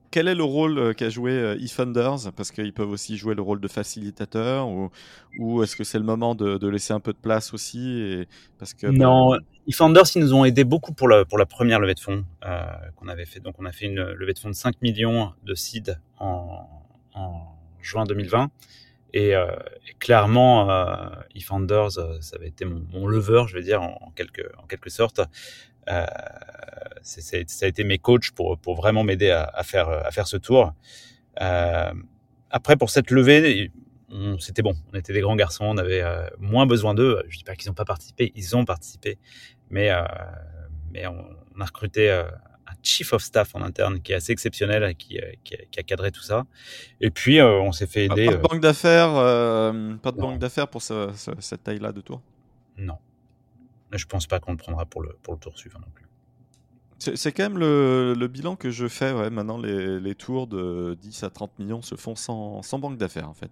[0.09, 2.31] quel est le rôle euh, qu'a joué euh, eFunders?
[2.35, 4.89] Parce qu'ils peuvent aussi jouer le rôle de facilitateur, ou,
[5.39, 8.27] ou est-ce que c'est le moment de, de, laisser un peu de place aussi et
[8.59, 9.33] parce que, Non,
[9.67, 12.65] eFunders, ils nous ont aidé beaucoup pour la, pour la première levée de fonds euh,
[12.95, 13.39] qu'on avait fait.
[13.39, 16.67] Donc on a fait une levée de fonds de 5 millions de seed en,
[17.13, 17.41] en
[17.81, 18.49] juin 2020.
[19.13, 19.47] Et, euh,
[19.99, 24.41] clairement, euh, eFounders, euh, ça avait été mon, mon, lever, je vais dire, en, quelque,
[24.57, 25.21] en quelque sorte.
[25.89, 26.05] Euh,
[27.01, 30.37] ça a été mes coachs pour, pour vraiment m'aider à, à, faire, à faire ce
[30.37, 30.73] tour.
[31.41, 31.93] Euh,
[32.49, 33.71] après, pour cette levée,
[34.39, 34.75] c'était bon.
[34.93, 37.23] On était des grands garçons, on avait euh, moins besoin d'eux.
[37.29, 39.17] Je dis pas qu'ils n'ont pas participé, ils ont participé,
[39.69, 39.89] mais
[40.91, 42.23] mais on, on, a recruté
[42.83, 46.11] chief of staff en interne qui est assez exceptionnel, qui, euh, qui, qui a cadré
[46.11, 46.45] tout ça.
[46.99, 48.25] Et puis, euh, on s'est fait aider.
[48.25, 49.13] Pas, de euh, banque d'affaires,
[50.01, 52.21] pas de banque d'affaires pour ce, ce, cette taille-là de tour
[52.77, 52.97] Non.
[53.91, 56.05] Je pense pas qu'on le prendra pour le, pour le tour suivant non plus.
[57.15, 59.11] C'est quand même le, le, bilan que je fais.
[59.11, 59.31] Ouais.
[59.31, 63.27] Maintenant, les, les, tours de 10 à 30 millions se font sans, sans banque d'affaires,
[63.27, 63.49] en fait.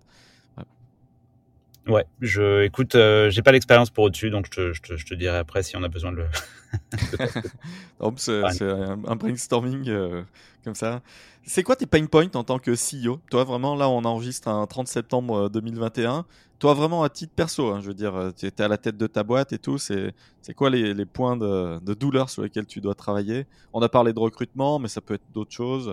[1.90, 5.06] Ouais, je, écoute, euh, j'ai pas l'expérience pour au-dessus, donc je te, je, te, je
[5.06, 6.26] te, dirai après si on a besoin de le.
[8.18, 10.22] c'est un, un, brainstorming euh,
[10.64, 11.02] comme ça.
[11.44, 14.68] C'est quoi tes pain points en tant que CEO Toi, vraiment, là, on enregistre un
[14.68, 16.26] 30 septembre 2021.
[16.60, 18.98] Toi, vraiment, à titre perso, hein, je veux dire, euh, tu étais à la tête
[18.98, 19.80] de ta boîte et tout.
[19.80, 20.14] C'est
[20.56, 23.48] quoi les, les points de, de, douleur sur lesquels tu dois travailler?
[23.74, 25.92] On a parlé de recrutement, mais ça peut être d'autres choses.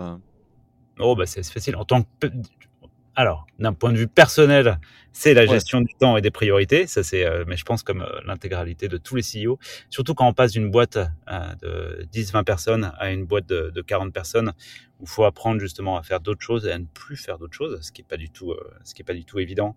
[0.98, 1.76] Oh, bah, c'est facile.
[1.76, 2.08] En tant que
[3.18, 4.78] alors, d'un point de vue personnel,
[5.10, 5.84] c'est la gestion ouais.
[5.84, 6.86] du temps et des priorités.
[6.86, 9.58] Ça, c'est, euh, mais je pense comme euh, l'intégralité de tous les CEO.
[9.88, 13.80] Surtout quand on passe d'une boîte euh, de 10-20 personnes à une boîte de, de
[13.80, 14.52] 40 personnes,
[15.00, 17.54] où il faut apprendre justement à faire d'autres choses et à ne plus faire d'autres
[17.54, 19.76] choses, ce qui est pas du tout, euh, ce qui est pas du tout évident.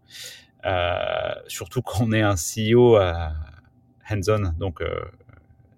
[0.65, 4.83] Euh, surtout quand on est un CEO hands-on, donc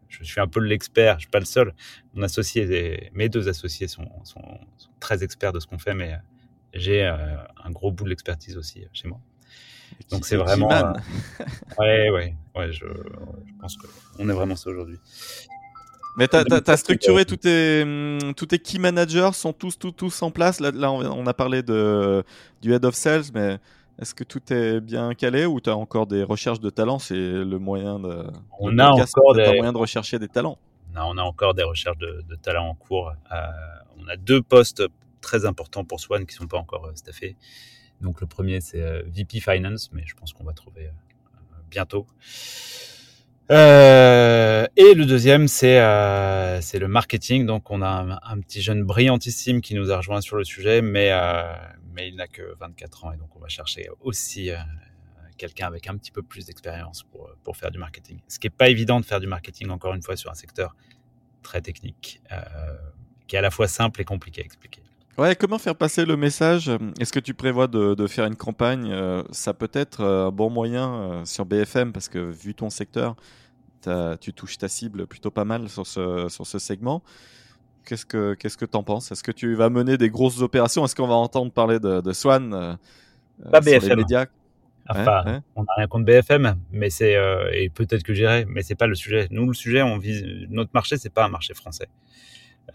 [0.10, 1.76] je suis un peu l'expert, je suis pas le seul.
[2.16, 4.42] Mon associé, mes deux associés sont, sont,
[4.78, 6.18] sont très experts de ce qu'on fait, mais
[6.74, 7.16] j'ai euh,
[7.64, 9.20] un gros bout de l'expertise aussi euh, chez moi.
[10.10, 10.72] Donc c'est vraiment.
[10.72, 10.94] Euh,
[11.80, 12.72] ouais, ouais, ouais.
[12.72, 14.98] Je, je pense qu'on est vraiment ça aujourd'hui.
[16.18, 20.22] Mais tu as, structuré tous tes, hum, tous tes key managers, sont tous, tous, tous
[20.22, 20.60] en place.
[20.60, 22.24] Là, là, on a parlé de,
[22.62, 23.60] du head of sales, mais
[24.00, 27.00] est-ce que tout est bien calé ou tu as encore des recherches de talents?
[27.00, 28.26] C'est le moyen de.
[28.60, 29.46] On a encore des...
[29.46, 30.58] moyen de rechercher des talents.
[30.94, 33.14] Non, on a encore des recherches de, de talents en cours.
[33.32, 33.36] Euh,
[34.00, 34.84] on a deux postes
[35.22, 37.38] très importants pour Swan qui sont pas encore euh, staffés.
[38.02, 40.92] Donc le premier c'est euh, VP Finance, mais je pense qu'on va trouver euh,
[41.70, 42.08] bientôt.
[43.50, 47.46] Et le deuxième, c'est euh, le marketing.
[47.46, 51.12] Donc, on a un, petit jeune brillantissime qui nous a rejoint sur le sujet, mais
[51.94, 54.52] mais il n'a que 24 ans et donc on va chercher aussi
[55.38, 58.22] quelqu'un avec un petit peu plus d'expérience pour pour faire du marketing.
[58.30, 60.74] Ce qui est pas évident de faire du marketing encore une fois sur un secteur
[61.44, 62.22] très technique,
[63.28, 64.81] qui est à la fois simple et compliqué à expliquer.
[65.18, 66.72] Ouais, comment faire passer le message?
[67.00, 68.92] Est-ce que tu prévois de, de, faire une campagne?
[68.92, 73.16] Euh, Ça peut être un bon moyen euh, sur BFM parce que vu ton secteur,
[74.20, 77.04] tu touches ta cible plutôt pas mal sur ce, sur ce segment.
[77.86, 79.12] Qu'est-ce que qu'est-ce que t'en penses?
[79.12, 80.86] Est-ce que tu vas mener des grosses opérations?
[80.86, 82.76] Est-ce qu'on va entendre parler de, de Swan euh,
[83.52, 83.90] Pas BFM.
[83.90, 84.26] les médias?
[84.88, 85.40] Enfin, ouais, ouais.
[85.56, 88.88] on n'a rien contre BFM, mais c'est euh, et peut-être que j'irai, mais c'est pas
[88.88, 89.28] le sujet.
[89.32, 91.88] Nous, le sujet, on vise notre marché, c'est pas un marché français.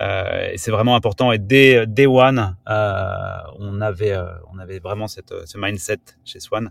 [0.03, 1.33] Euh, et c'est vraiment important.
[1.33, 6.41] Et dès day one, euh, on avait euh, on avait vraiment cette, ce mindset chez
[6.41, 6.71] Swan.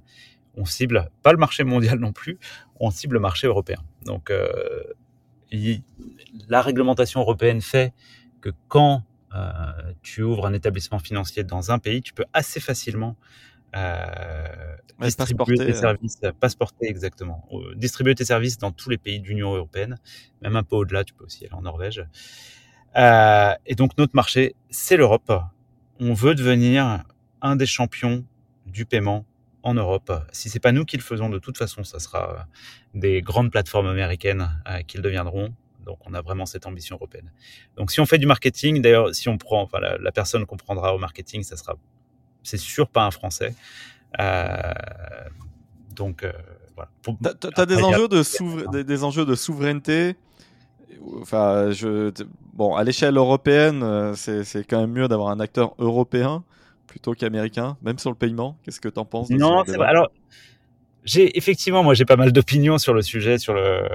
[0.55, 2.39] On cible pas le marché mondial non plus,
[2.79, 3.77] on cible le marché européen.
[4.05, 4.31] Donc
[5.51, 5.81] il,
[6.47, 7.93] la réglementation européenne fait
[8.39, 9.03] que quand
[10.01, 13.17] tu ouvres un établissement financier dans un pays, tu peux assez facilement
[15.01, 19.97] distribuer tes services, passeporter exactement, distribuer tes services dans tous les pays de l'Union européenne,
[20.41, 22.05] même un peu au-delà, tu peux aussi aller en Norvège.
[22.95, 25.31] Et donc notre marché, c'est l'Europe.
[25.99, 27.03] On veut devenir
[27.41, 28.25] un des champions
[28.65, 29.25] du paiement
[29.63, 30.11] en Europe.
[30.31, 32.47] Si c'est pas nous qui le faisons, de toute façon, ça sera
[32.93, 34.49] des grandes plateformes américaines
[34.87, 35.53] qui le deviendront.
[35.85, 37.31] Donc, on a vraiment cette ambition européenne.
[37.77, 40.95] Donc, si on fait du marketing, d'ailleurs, si on prend, enfin, la, personne qu'on prendra
[40.95, 41.75] au marketing, ça sera,
[42.43, 43.53] c'est sûr, pas un Français.
[44.19, 44.73] Euh,
[45.95, 46.33] donc, euh,
[46.75, 46.89] voilà.
[47.03, 47.11] Tu
[47.55, 50.15] as, des, enjeux de des, enjeux de souveraineté.
[51.21, 52.11] Enfin, je,
[52.53, 56.43] bon, à l'échelle européenne, euh, c'est quand même mieux d'avoir un acteur européen
[56.87, 58.57] plutôt qu'américain, même sur le paiement.
[58.63, 59.87] Qu'est-ce que tu en penses Non, c'est vrai.
[59.87, 60.09] Alors,
[61.03, 63.87] j'ai effectivement, moi, j'ai pas mal d'opinions sur le sujet, sur le,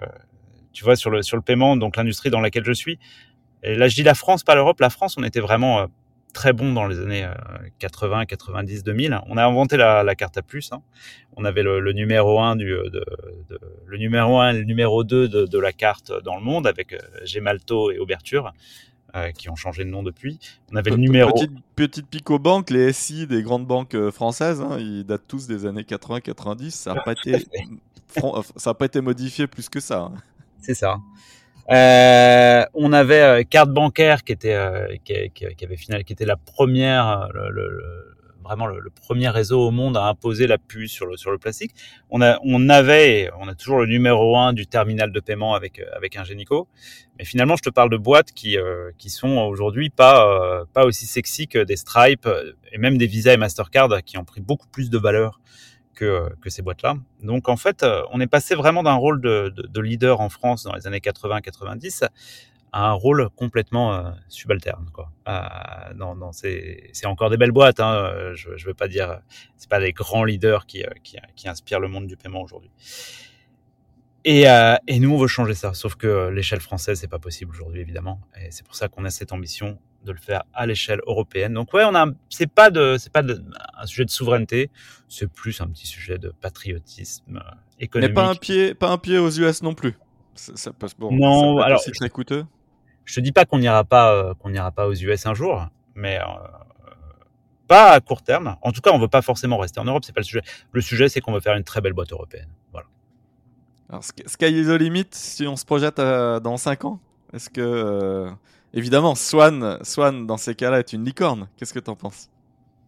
[0.72, 2.98] tu vois, sur le, sur le paiement, donc l'industrie dans laquelle je suis.
[3.62, 4.80] Et là, je dis la France, pas l'Europe.
[4.80, 5.86] La France, on était vraiment euh,
[6.32, 7.28] très bon dans les années
[7.78, 9.20] 80, 90, 2000.
[9.28, 10.72] On a inventé la, la carte à plus.
[10.72, 10.82] Hein.
[11.36, 13.04] On avait le, le, numéro 1 du, euh, de,
[13.48, 16.66] de, le numéro 1 et le numéro 2 de, de, la carte dans le monde
[16.66, 18.52] avec euh, Gemalto et Ouverture.
[19.16, 20.38] Euh, qui ont changé de nom depuis.
[20.70, 21.32] On avait le numéro.
[21.32, 25.48] Petite, petite pique aux banques, les SI des grandes banques françaises, hein, ils datent tous
[25.48, 26.70] des années 80-90.
[26.70, 27.44] Ça n'a pas, été...
[28.54, 30.02] ça a pas été modifié plus que ça.
[30.02, 30.14] Hein.
[30.60, 30.98] C'est ça.
[31.70, 36.12] Euh, on avait euh, carte bancaire qui était euh, qui, qui, qui, avait final, qui
[36.12, 40.90] était la première, le, le, vraiment le, premier réseau au monde à imposer la puce
[40.90, 41.70] sur le sur le plastique.
[42.10, 45.80] On a on avait on a toujours le numéro un du terminal de paiement avec
[45.96, 46.66] avec un Génico.
[47.18, 48.56] Mais finalement, je te parle de boîtes qui
[48.98, 52.28] qui sont aujourd'hui pas pas aussi sexy que des Stripe
[52.72, 55.40] et même des Visa et Mastercard qui ont pris beaucoup plus de valeur
[56.00, 56.96] que, que ces boîtes-là.
[57.22, 60.30] Donc en fait, euh, on est passé vraiment d'un rôle de, de, de, leader en
[60.30, 62.08] France dans les années 80-90
[62.72, 64.88] à un rôle complètement euh, subalterne.
[64.92, 65.10] Quoi.
[65.28, 67.80] Euh, non, non, c'est, encore des belles boîtes.
[67.80, 69.20] Hein, je ne veux pas dire,
[69.56, 72.70] c'est pas des grands leaders qui, euh, qui, qui inspirent le monde du paiement aujourd'hui.
[74.24, 75.74] Et, euh, et, nous, on veut changer ça.
[75.74, 78.20] Sauf que l'échelle française, c'est pas possible aujourd'hui, évidemment.
[78.40, 81.54] Et c'est pour ça qu'on a cette ambition de le faire à l'échelle européenne.
[81.54, 83.42] Donc ouais, on a, c'est pas de, c'est pas de,
[83.78, 84.70] un sujet de souveraineté,
[85.08, 87.42] c'est plus un petit sujet de patriotisme
[87.78, 88.10] économique.
[88.10, 89.94] Mais pas un pied, pas un pied aux US non plus.
[90.34, 91.12] Ça, ça passe bon.
[91.12, 92.44] Non, ça alors très coûteux.
[93.04, 95.66] Je te dis pas qu'on n'ira pas, euh, qu'on n'ira pas aux US un jour,
[95.94, 96.24] mais euh,
[97.66, 98.56] pas à court terme.
[98.62, 100.04] En tout cas, on veut pas forcément rester en Europe.
[100.04, 100.42] C'est pas le sujet.
[100.72, 102.48] Le sujet, c'est qu'on veut faire une très belle boîte européenne.
[102.72, 102.86] Voilà.
[103.88, 107.00] Alors, sky is the limit si on se projette à, dans 5 ans.
[107.32, 108.30] Est-ce que euh,
[108.72, 111.48] Évidemment, Swan, Swan dans ces cas-là est une licorne.
[111.56, 112.28] Qu'est-ce que tu en penses?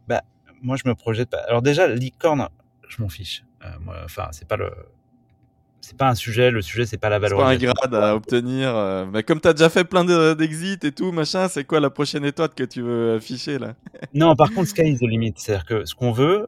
[0.08, 0.22] Bah,
[0.62, 1.42] moi je me projette pas.
[1.48, 2.48] Alors déjà, licorne,
[2.88, 3.44] je m'en fiche.
[3.64, 4.70] Euh, enfin, c'est pas le,
[5.82, 6.50] c'est pas un sujet.
[6.50, 7.38] Le sujet, c'est pas la valeur.
[7.38, 8.74] C'est pas un grade à obtenir.
[8.74, 11.90] Euh, mais comme tu as déjà fait plein d'exits et tout, machin, c'est quoi la
[11.90, 13.74] prochaine étoile que tu veux afficher là?
[14.14, 15.34] Non, par contre, sky is the limit.
[15.36, 16.46] C'est-à-dire que ce qu'on veut,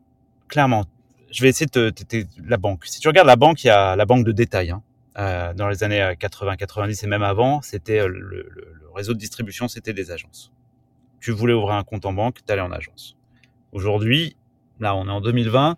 [0.48, 0.84] clairement,
[1.30, 2.16] je vais essayer de te,
[2.46, 2.86] la banque.
[2.86, 4.70] Si tu regardes la banque, il y a la banque de détail.
[4.70, 4.82] Hein.
[5.16, 9.18] Euh, dans les années 80, 90 et même avant, c'était euh, le, le, réseau de
[9.18, 10.52] distribution, c'était des agences.
[11.20, 13.16] Tu voulais ouvrir un compte en banque, tu allais en agence.
[13.72, 14.36] Aujourd'hui,
[14.80, 15.76] là, on est en 2020,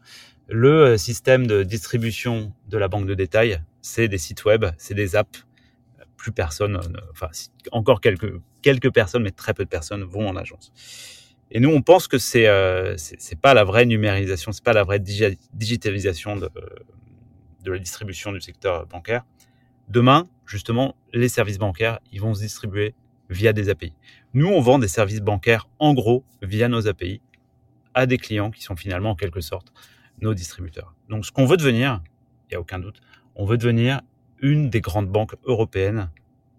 [0.48, 4.94] le euh, système de distribution de la banque de détail, c'est des sites web, c'est
[4.94, 5.44] des apps.
[6.16, 6.80] Plus personne,
[7.12, 7.28] enfin,
[7.72, 10.72] encore quelques, quelques personnes, mais très peu de personnes vont en agence.
[11.50, 14.82] Et nous, on pense que c'est euh, c'est pas la vraie numérisation, c'est pas la
[14.82, 16.50] vraie digitalisation de,
[17.66, 19.24] de la distribution du secteur bancaire.
[19.88, 22.94] Demain, justement, les services bancaires, ils vont se distribuer
[23.28, 23.92] via des API.
[24.34, 27.20] Nous, on vend des services bancaires en gros via nos API
[27.94, 29.72] à des clients qui sont finalement en quelque sorte
[30.20, 30.94] nos distributeurs.
[31.08, 32.02] Donc, ce qu'on veut devenir,
[32.44, 33.00] il n'y a aucun doute,
[33.34, 34.00] on veut devenir
[34.40, 36.10] une des grandes banques européennes.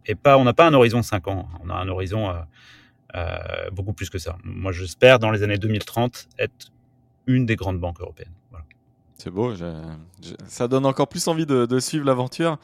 [0.06, 2.41] Et pas, on n'a pas un horizon de 5 ans, on a un horizon euh,
[3.15, 4.38] euh, beaucoup plus que ça.
[4.43, 6.72] Moi, j'espère dans les années 2030 être
[7.28, 8.34] une des grandes banques européennes.
[9.18, 9.54] C'est beau,
[10.48, 12.58] ça donne encore plus envie de, suivre l'aventure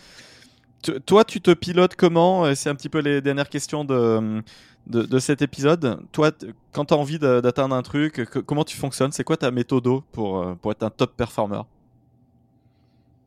[1.06, 2.54] toi, tu te pilotes comment?
[2.56, 4.44] C'est un petit peu les dernières questions de,
[4.88, 6.00] de, cet épisode.
[6.12, 6.32] Toi,
[6.72, 9.12] quand tu as envie d'atteindre un truc, comment tu fonctionnes?
[9.12, 11.62] C'est quoi ta méthode pour, euh, pour être un top performer?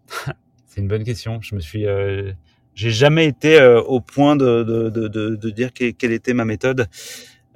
[0.67, 1.41] C'est une bonne question.
[1.41, 2.33] Je me suis, euh,
[2.75, 6.89] j'ai jamais été euh, au point de, de, de, dire quelle était ma méthode.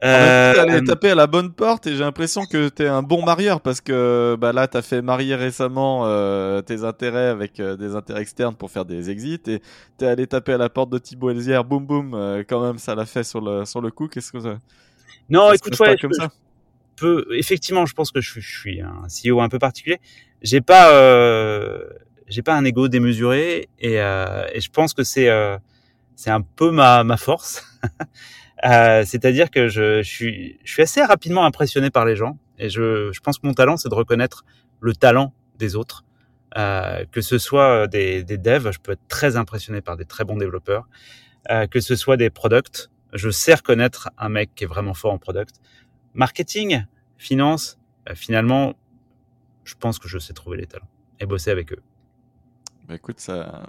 [0.03, 3.03] Euh, tu allais taper à la bonne porte et j'ai l'impression que tu es un
[3.03, 7.61] bon marieur parce que bah, là, tu as fait marier récemment euh, tes intérêts avec
[7.61, 9.61] euh, des intérêts externes pour faire des exits et
[9.99, 12.79] tu es allé taper à la porte de Thibaut Elzière, boum boum, euh, quand même,
[12.79, 14.09] ça l'a fait sur le, sur le coup.
[14.09, 14.57] Qu'est-ce que ça
[15.29, 16.29] Non, écoute, ouais, comme je, ça
[16.97, 20.01] peux, effectivement, je pense que je, je, suis un CEO un peu particulier.
[20.41, 20.89] J'ai pas,
[22.27, 25.29] j'ai pas un ego démesuré et, et je pense que c'est
[26.17, 27.65] c'est un peu ma, ma force.
[28.65, 32.39] Euh, c'est-à-dire que je, suis, je suis assez rapidement impressionné par les gens.
[32.59, 34.45] Et je, je pense que mon talent, c'est de reconnaître
[34.81, 36.05] le talent des autres.
[36.57, 40.25] Euh, que ce soit des, des devs, je peux être très impressionné par des très
[40.25, 40.89] bons développeurs,
[41.51, 45.13] euh, que ce soit des products, je sais reconnaître un mec qui est vraiment fort
[45.13, 45.57] en product.
[46.15, 46.85] Marketing,
[47.19, 48.75] finance, euh, finalement,
[49.65, 50.89] je pense que je sais trouver les talents
[51.21, 51.83] et bosser avec eux.
[52.89, 53.63] Bah écoute, ça,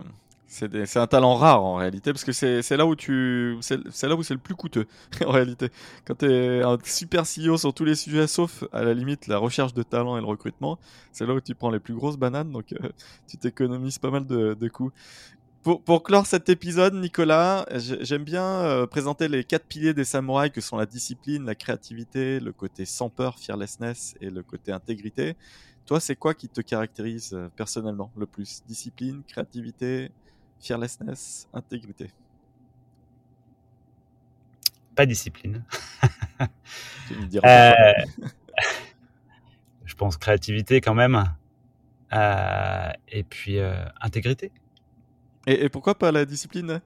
[0.51, 4.23] c'est un talent rare en réalité, parce que c'est là où tu, c'est là où
[4.23, 4.85] c'est le plus coûteux
[5.25, 5.69] en réalité.
[6.05, 9.37] Quand tu es un super CEO sur tous les sujets, sauf à la limite la
[9.37, 10.77] recherche de talent et le recrutement,
[11.13, 12.89] c'est là où tu prends les plus grosses bananes, donc euh,
[13.27, 14.91] tu t'économises pas mal de, de coûts.
[15.63, 20.51] Pour, pour, clore cet épisode, Nicolas, j'aime bien euh, présenter les quatre piliers des samouraïs
[20.51, 25.35] que sont la discipline, la créativité, le côté sans peur, fearlessness et le côté intégrité.
[25.85, 28.63] Toi, c'est quoi qui te caractérise euh, personnellement le plus?
[28.67, 30.11] Discipline, créativité,
[30.61, 32.11] fearlessness, intégrité.
[34.95, 35.63] Pas discipline.
[37.43, 37.71] euh,
[39.85, 41.23] je pense créativité quand même.
[42.13, 44.51] Euh, et puis euh, intégrité.
[45.47, 46.81] Et, et, pourquoi pas la discipline?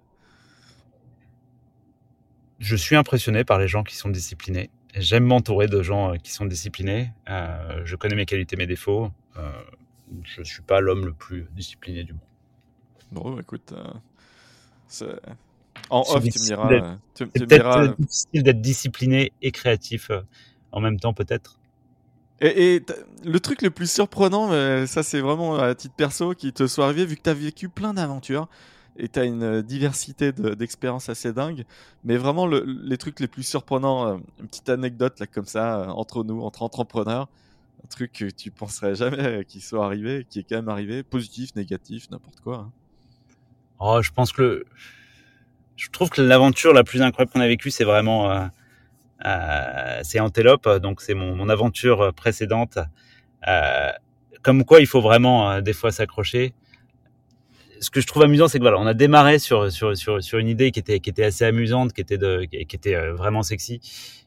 [2.60, 4.70] Je suis impressionné par les gens qui sont disciplinés.
[4.94, 7.12] J'aime m'entourer de gens qui sont disciplinés.
[7.28, 9.12] Je connais mes qualités, mes défauts.
[10.24, 12.22] Je suis pas l'homme le plus discipliné du monde.
[13.12, 15.16] Bon, écoute, euh,
[15.90, 16.98] en off, tu me diras.
[17.14, 20.22] C'est peut-être difficile d'être discipliné et créatif euh,
[20.72, 21.60] en même temps, peut-être.
[22.42, 22.86] Et, et
[23.24, 26.86] le truc le plus surprenant, mais ça c'est vraiment à titre perso qui te soit
[26.86, 28.50] arrivé, vu que tu as vécu plein d'aventures
[28.98, 31.66] et tu as une diversité d'expériences assez dingue,
[32.04, 35.94] mais vraiment le, les trucs les plus surprenants, euh, une petite anecdote là comme ça,
[35.94, 37.30] entre nous, entre entrepreneurs,
[37.84, 41.56] un truc que tu penserais jamais qu'il soit arrivé, qui est quand même arrivé, positif,
[41.56, 42.58] négatif, n'importe quoi.
[42.58, 42.72] Hein.
[43.80, 44.66] Oh, je pense que
[45.76, 48.46] je trouve que l'aventure la plus incroyable qu'on a vécue, c'est vraiment euh,
[49.26, 52.78] euh, c'est Antelope, donc c'est mon, mon, aventure précédente.
[53.48, 53.92] Euh,
[54.42, 56.54] comme quoi, il faut vraiment des fois s'accrocher.
[57.82, 60.40] Ce que je trouve amusant, c'est que voilà, on a démarré sur sur sur, sur
[60.40, 63.80] une idée qui était qui était assez amusante, qui était de qui était vraiment sexy,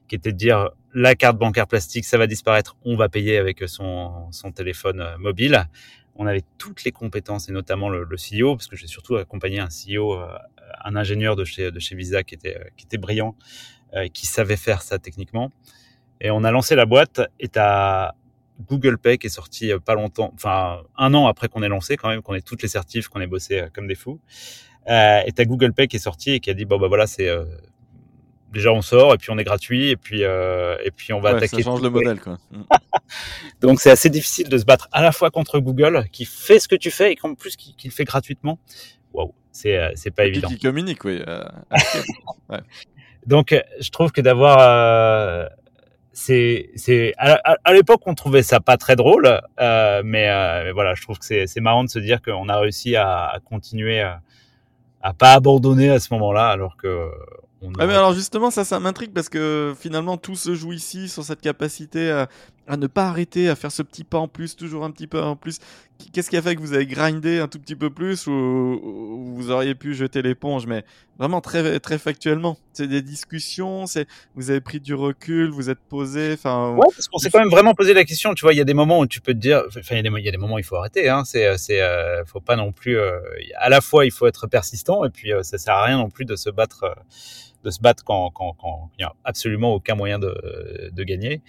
[0.07, 3.67] qui était de dire la carte bancaire plastique, ça va disparaître, on va payer avec
[3.67, 5.67] son son téléphone mobile
[6.19, 9.69] on avait toutes les compétences et notamment le, CEO, parce que j'ai surtout accompagné un
[9.69, 10.37] CEO, euh,
[10.85, 13.37] un ingénieur de chez, de chez Visa qui était, qui était brillant,
[13.95, 15.51] euh, qui savait faire ça techniquement.
[16.21, 18.13] Et on a lancé la boîte et t'as
[18.69, 22.09] Google Pay qui est sorti pas longtemps, enfin un an après qu'on ait lancé quand
[22.09, 24.21] même, qu'on ait toutes les certifs, qu'on ait bossé comme des fous.
[24.89, 27.07] Euh, et t'as Google Pay qui est sorti et qui a dit bon bah voilà
[27.07, 27.45] c'est euh,
[28.53, 31.31] déjà on sort et puis on est gratuit et puis euh, et puis on va
[31.31, 31.57] ouais, attaquer.
[31.57, 32.39] Ça change le modèle quoi.
[33.61, 36.69] Donc c'est assez difficile de se battre à la fois contre Google qui fait ce
[36.69, 38.59] que tu fais et qu'en plus qui, qui, le fait gratuitement.
[39.13, 40.49] Waouh, c'est euh, c'est pas et évident.
[40.49, 41.21] Qui communique oui.
[41.27, 41.45] Euh,
[42.51, 42.61] ouais.
[43.27, 45.47] Donc je trouve que d'avoir euh,
[46.13, 50.95] c'est c'est à, à, à l'époque on trouvait ça pas très drôle mais, mais, voilà
[50.95, 54.01] je trouve que c'est c'est marrant de se dire qu'on a réussi à, à continuer
[54.01, 54.21] à,
[55.03, 57.11] à pas abandonner à ce moment-là alors que
[57.63, 61.09] on ah mais alors justement ça ça m'intrigue parce que finalement tout se joue ici
[61.09, 62.29] sur cette capacité à,
[62.69, 65.21] à, ne pas arrêter à faire ce petit pas en plus toujours un petit peu
[65.21, 65.59] en plus.
[66.13, 69.35] Qu'est-ce qui a fait que vous avez grindé un tout petit peu plus ou, ou
[69.35, 70.85] vous auriez pu jeter l'éponge mais
[71.19, 72.57] vraiment très très factuellement?
[72.73, 74.07] C'est des discussions c'est
[74.37, 77.51] vous avez pris du recul vous êtes posé enfin ouais parce qu'on s'est quand même
[77.51, 79.39] vraiment posé la question tu vois il y a des moments où tu peux te
[79.39, 81.09] dire enfin il y a des, il y a des moments où il faut arrêter
[81.09, 83.19] hein c'est c'est euh, faut pas non plus euh,
[83.57, 86.11] à la fois il faut être persistant et puis euh, ça sert à rien non
[86.11, 86.95] plus de se battre
[87.69, 88.33] euh, de se battre quand,
[88.99, 91.43] il n'y a absolument aucun moyen de, gagner.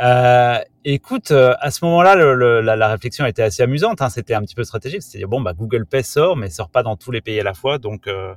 [0.00, 4.02] Euh, écoute, à ce moment-là, la, réflexion était assez amusante.
[4.02, 5.02] Hein, C'était un petit peu stratégique.
[5.02, 7.54] C'était bon, bah Google Pay sort, mais sort pas dans tous les pays à la
[7.54, 7.78] fois.
[7.78, 8.34] Donc, euh,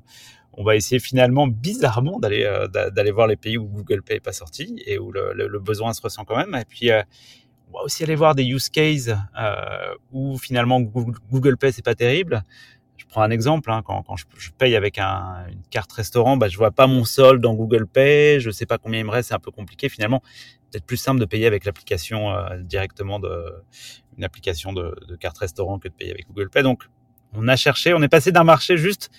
[0.58, 4.34] on va essayer finalement bizarrement d'aller euh, voir les pays où Google Pay est pas
[4.34, 6.56] sorti et où le, besoin se ressent quand même.
[6.56, 7.04] Et puis euh,
[7.70, 11.86] on va aussi aller voir des use cases euh, où finalement Google, Google Pay c'est
[11.86, 12.44] pas terrible.
[13.08, 16.36] Je prends un exemple, hein, quand, quand je, je, paye avec un, une carte restaurant,
[16.36, 19.12] bah, je vois pas mon solde dans Google Pay, je sais pas combien il me
[19.12, 19.88] reste, c'est un peu compliqué.
[19.88, 20.22] Finalement,
[20.70, 23.54] peut-être plus simple de payer avec l'application euh, directement de
[24.18, 26.64] une application de, de, carte restaurant que de payer avec Google Pay.
[26.64, 26.84] Donc,
[27.34, 29.10] on a cherché, on est passé d'un marché juste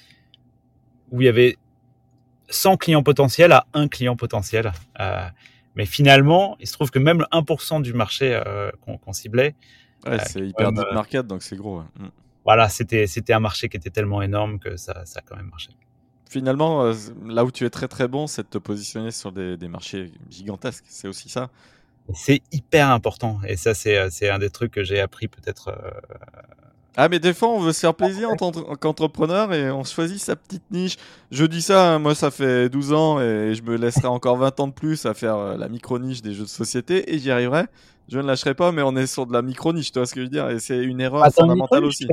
[1.10, 1.56] où il y avait
[2.50, 4.72] 100 clients potentiels à un client potentiel.
[5.00, 5.28] Euh,
[5.76, 9.54] mais finalement, il se trouve que même le 1% du marché euh, qu'on qu ciblait.
[10.06, 11.78] Ouais, c'est hyper deep market, donc c'est gros.
[11.78, 12.08] Ouais.
[12.48, 15.50] Voilà, c'était c'était un marché qui était tellement énorme que ça, ça a quand même
[15.50, 15.68] marché.
[16.30, 16.94] Finalement, euh,
[17.26, 20.12] là où tu es très très bon, c'est de te positionner sur des, des marchés
[20.30, 20.86] gigantesques.
[20.88, 21.50] C'est aussi ça.
[22.14, 23.38] C'est hyper important.
[23.46, 25.68] Et ça, c'est c'est un des trucs que j'ai appris peut-être.
[25.68, 25.90] Euh,
[27.00, 30.18] Ah, mais des fois, on veut se faire plaisir en tant qu'entrepreneur et on choisit
[30.18, 30.96] sa petite niche.
[31.30, 34.58] Je dis ça, hein, moi, ça fait 12 ans et je me laisserai encore 20
[34.58, 37.66] ans de plus à faire euh, la micro-niche des jeux de société et j'y arriverai.
[38.08, 40.22] Je ne lâcherai pas, mais on est sur de la micro-niche, tu vois ce que
[40.22, 42.08] je veux dire Et c'est une erreur fondamentale aussi.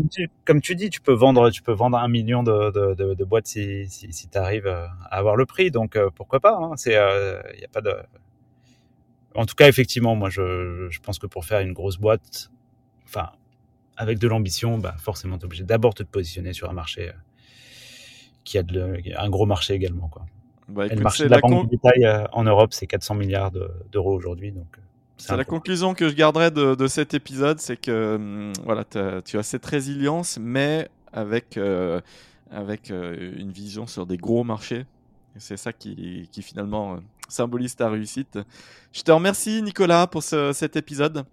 [0.46, 3.48] Comme tu, dis, tu peux vendre, tu peux vendre un million de, de, de, boîtes
[3.48, 6.92] si, si, si tu arrives à avoir le prix, donc euh, pourquoi pas hein C'est,
[6.92, 7.92] il euh, a pas de.
[9.34, 12.52] En tout cas, effectivement, moi, je, je pense que pour faire une grosse boîte,
[13.08, 13.32] enfin,
[13.98, 17.10] avec de l'ambition, bah, forcément, tu es obligé d'abord de te positionner sur un marché
[17.10, 17.14] euh,
[18.44, 20.08] qui a de, un gros marché également.
[20.08, 20.26] Quoi.
[20.68, 23.52] Bah, le marché de la, banque du détail euh, en Europe, c'est 400 milliards
[23.92, 24.52] d'euros aujourd'hui.
[24.52, 24.82] Donc, euh,
[25.18, 28.84] c'est la conclusion que je garderai de, de cet épisode, c'est que hum, voilà,
[29.24, 31.58] tu as cette résilience, mais avec,
[32.52, 34.86] avec une vision sur des gros marchés.
[35.38, 38.40] C'est ça qui, qui finalement symbolise ta réussite.
[38.92, 41.26] Je te remercie Nicolas pour ce, cet épisode.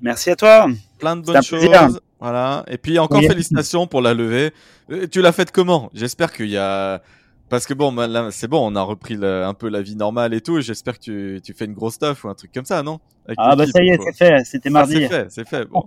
[0.00, 0.66] Merci à toi.
[0.98, 2.00] Plein de bonnes choses.
[2.20, 2.64] Voilà.
[2.68, 4.52] Et puis encore félicitations pour la levée.
[4.90, 5.90] Euh, tu l'as faite comment?
[5.94, 7.02] J'espère qu'il y a.
[7.48, 7.94] Parce que bon,
[8.30, 10.60] c'est bon, on a repris un peu la vie normale et tout.
[10.60, 13.00] J'espère que tu, tu, fais une grosse stuff ou un truc comme ça, non?
[13.36, 14.44] Ah bah ça y est, c'est fait.
[14.44, 14.94] C'était mardi.
[14.94, 15.64] c'est fait, c'est fait.
[15.64, 15.84] Bon.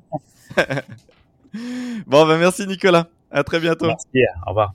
[2.08, 3.08] bon, bah merci Nicolas.
[3.30, 3.88] À très bientôt.
[3.88, 4.26] Merci.
[4.46, 4.74] Au revoir.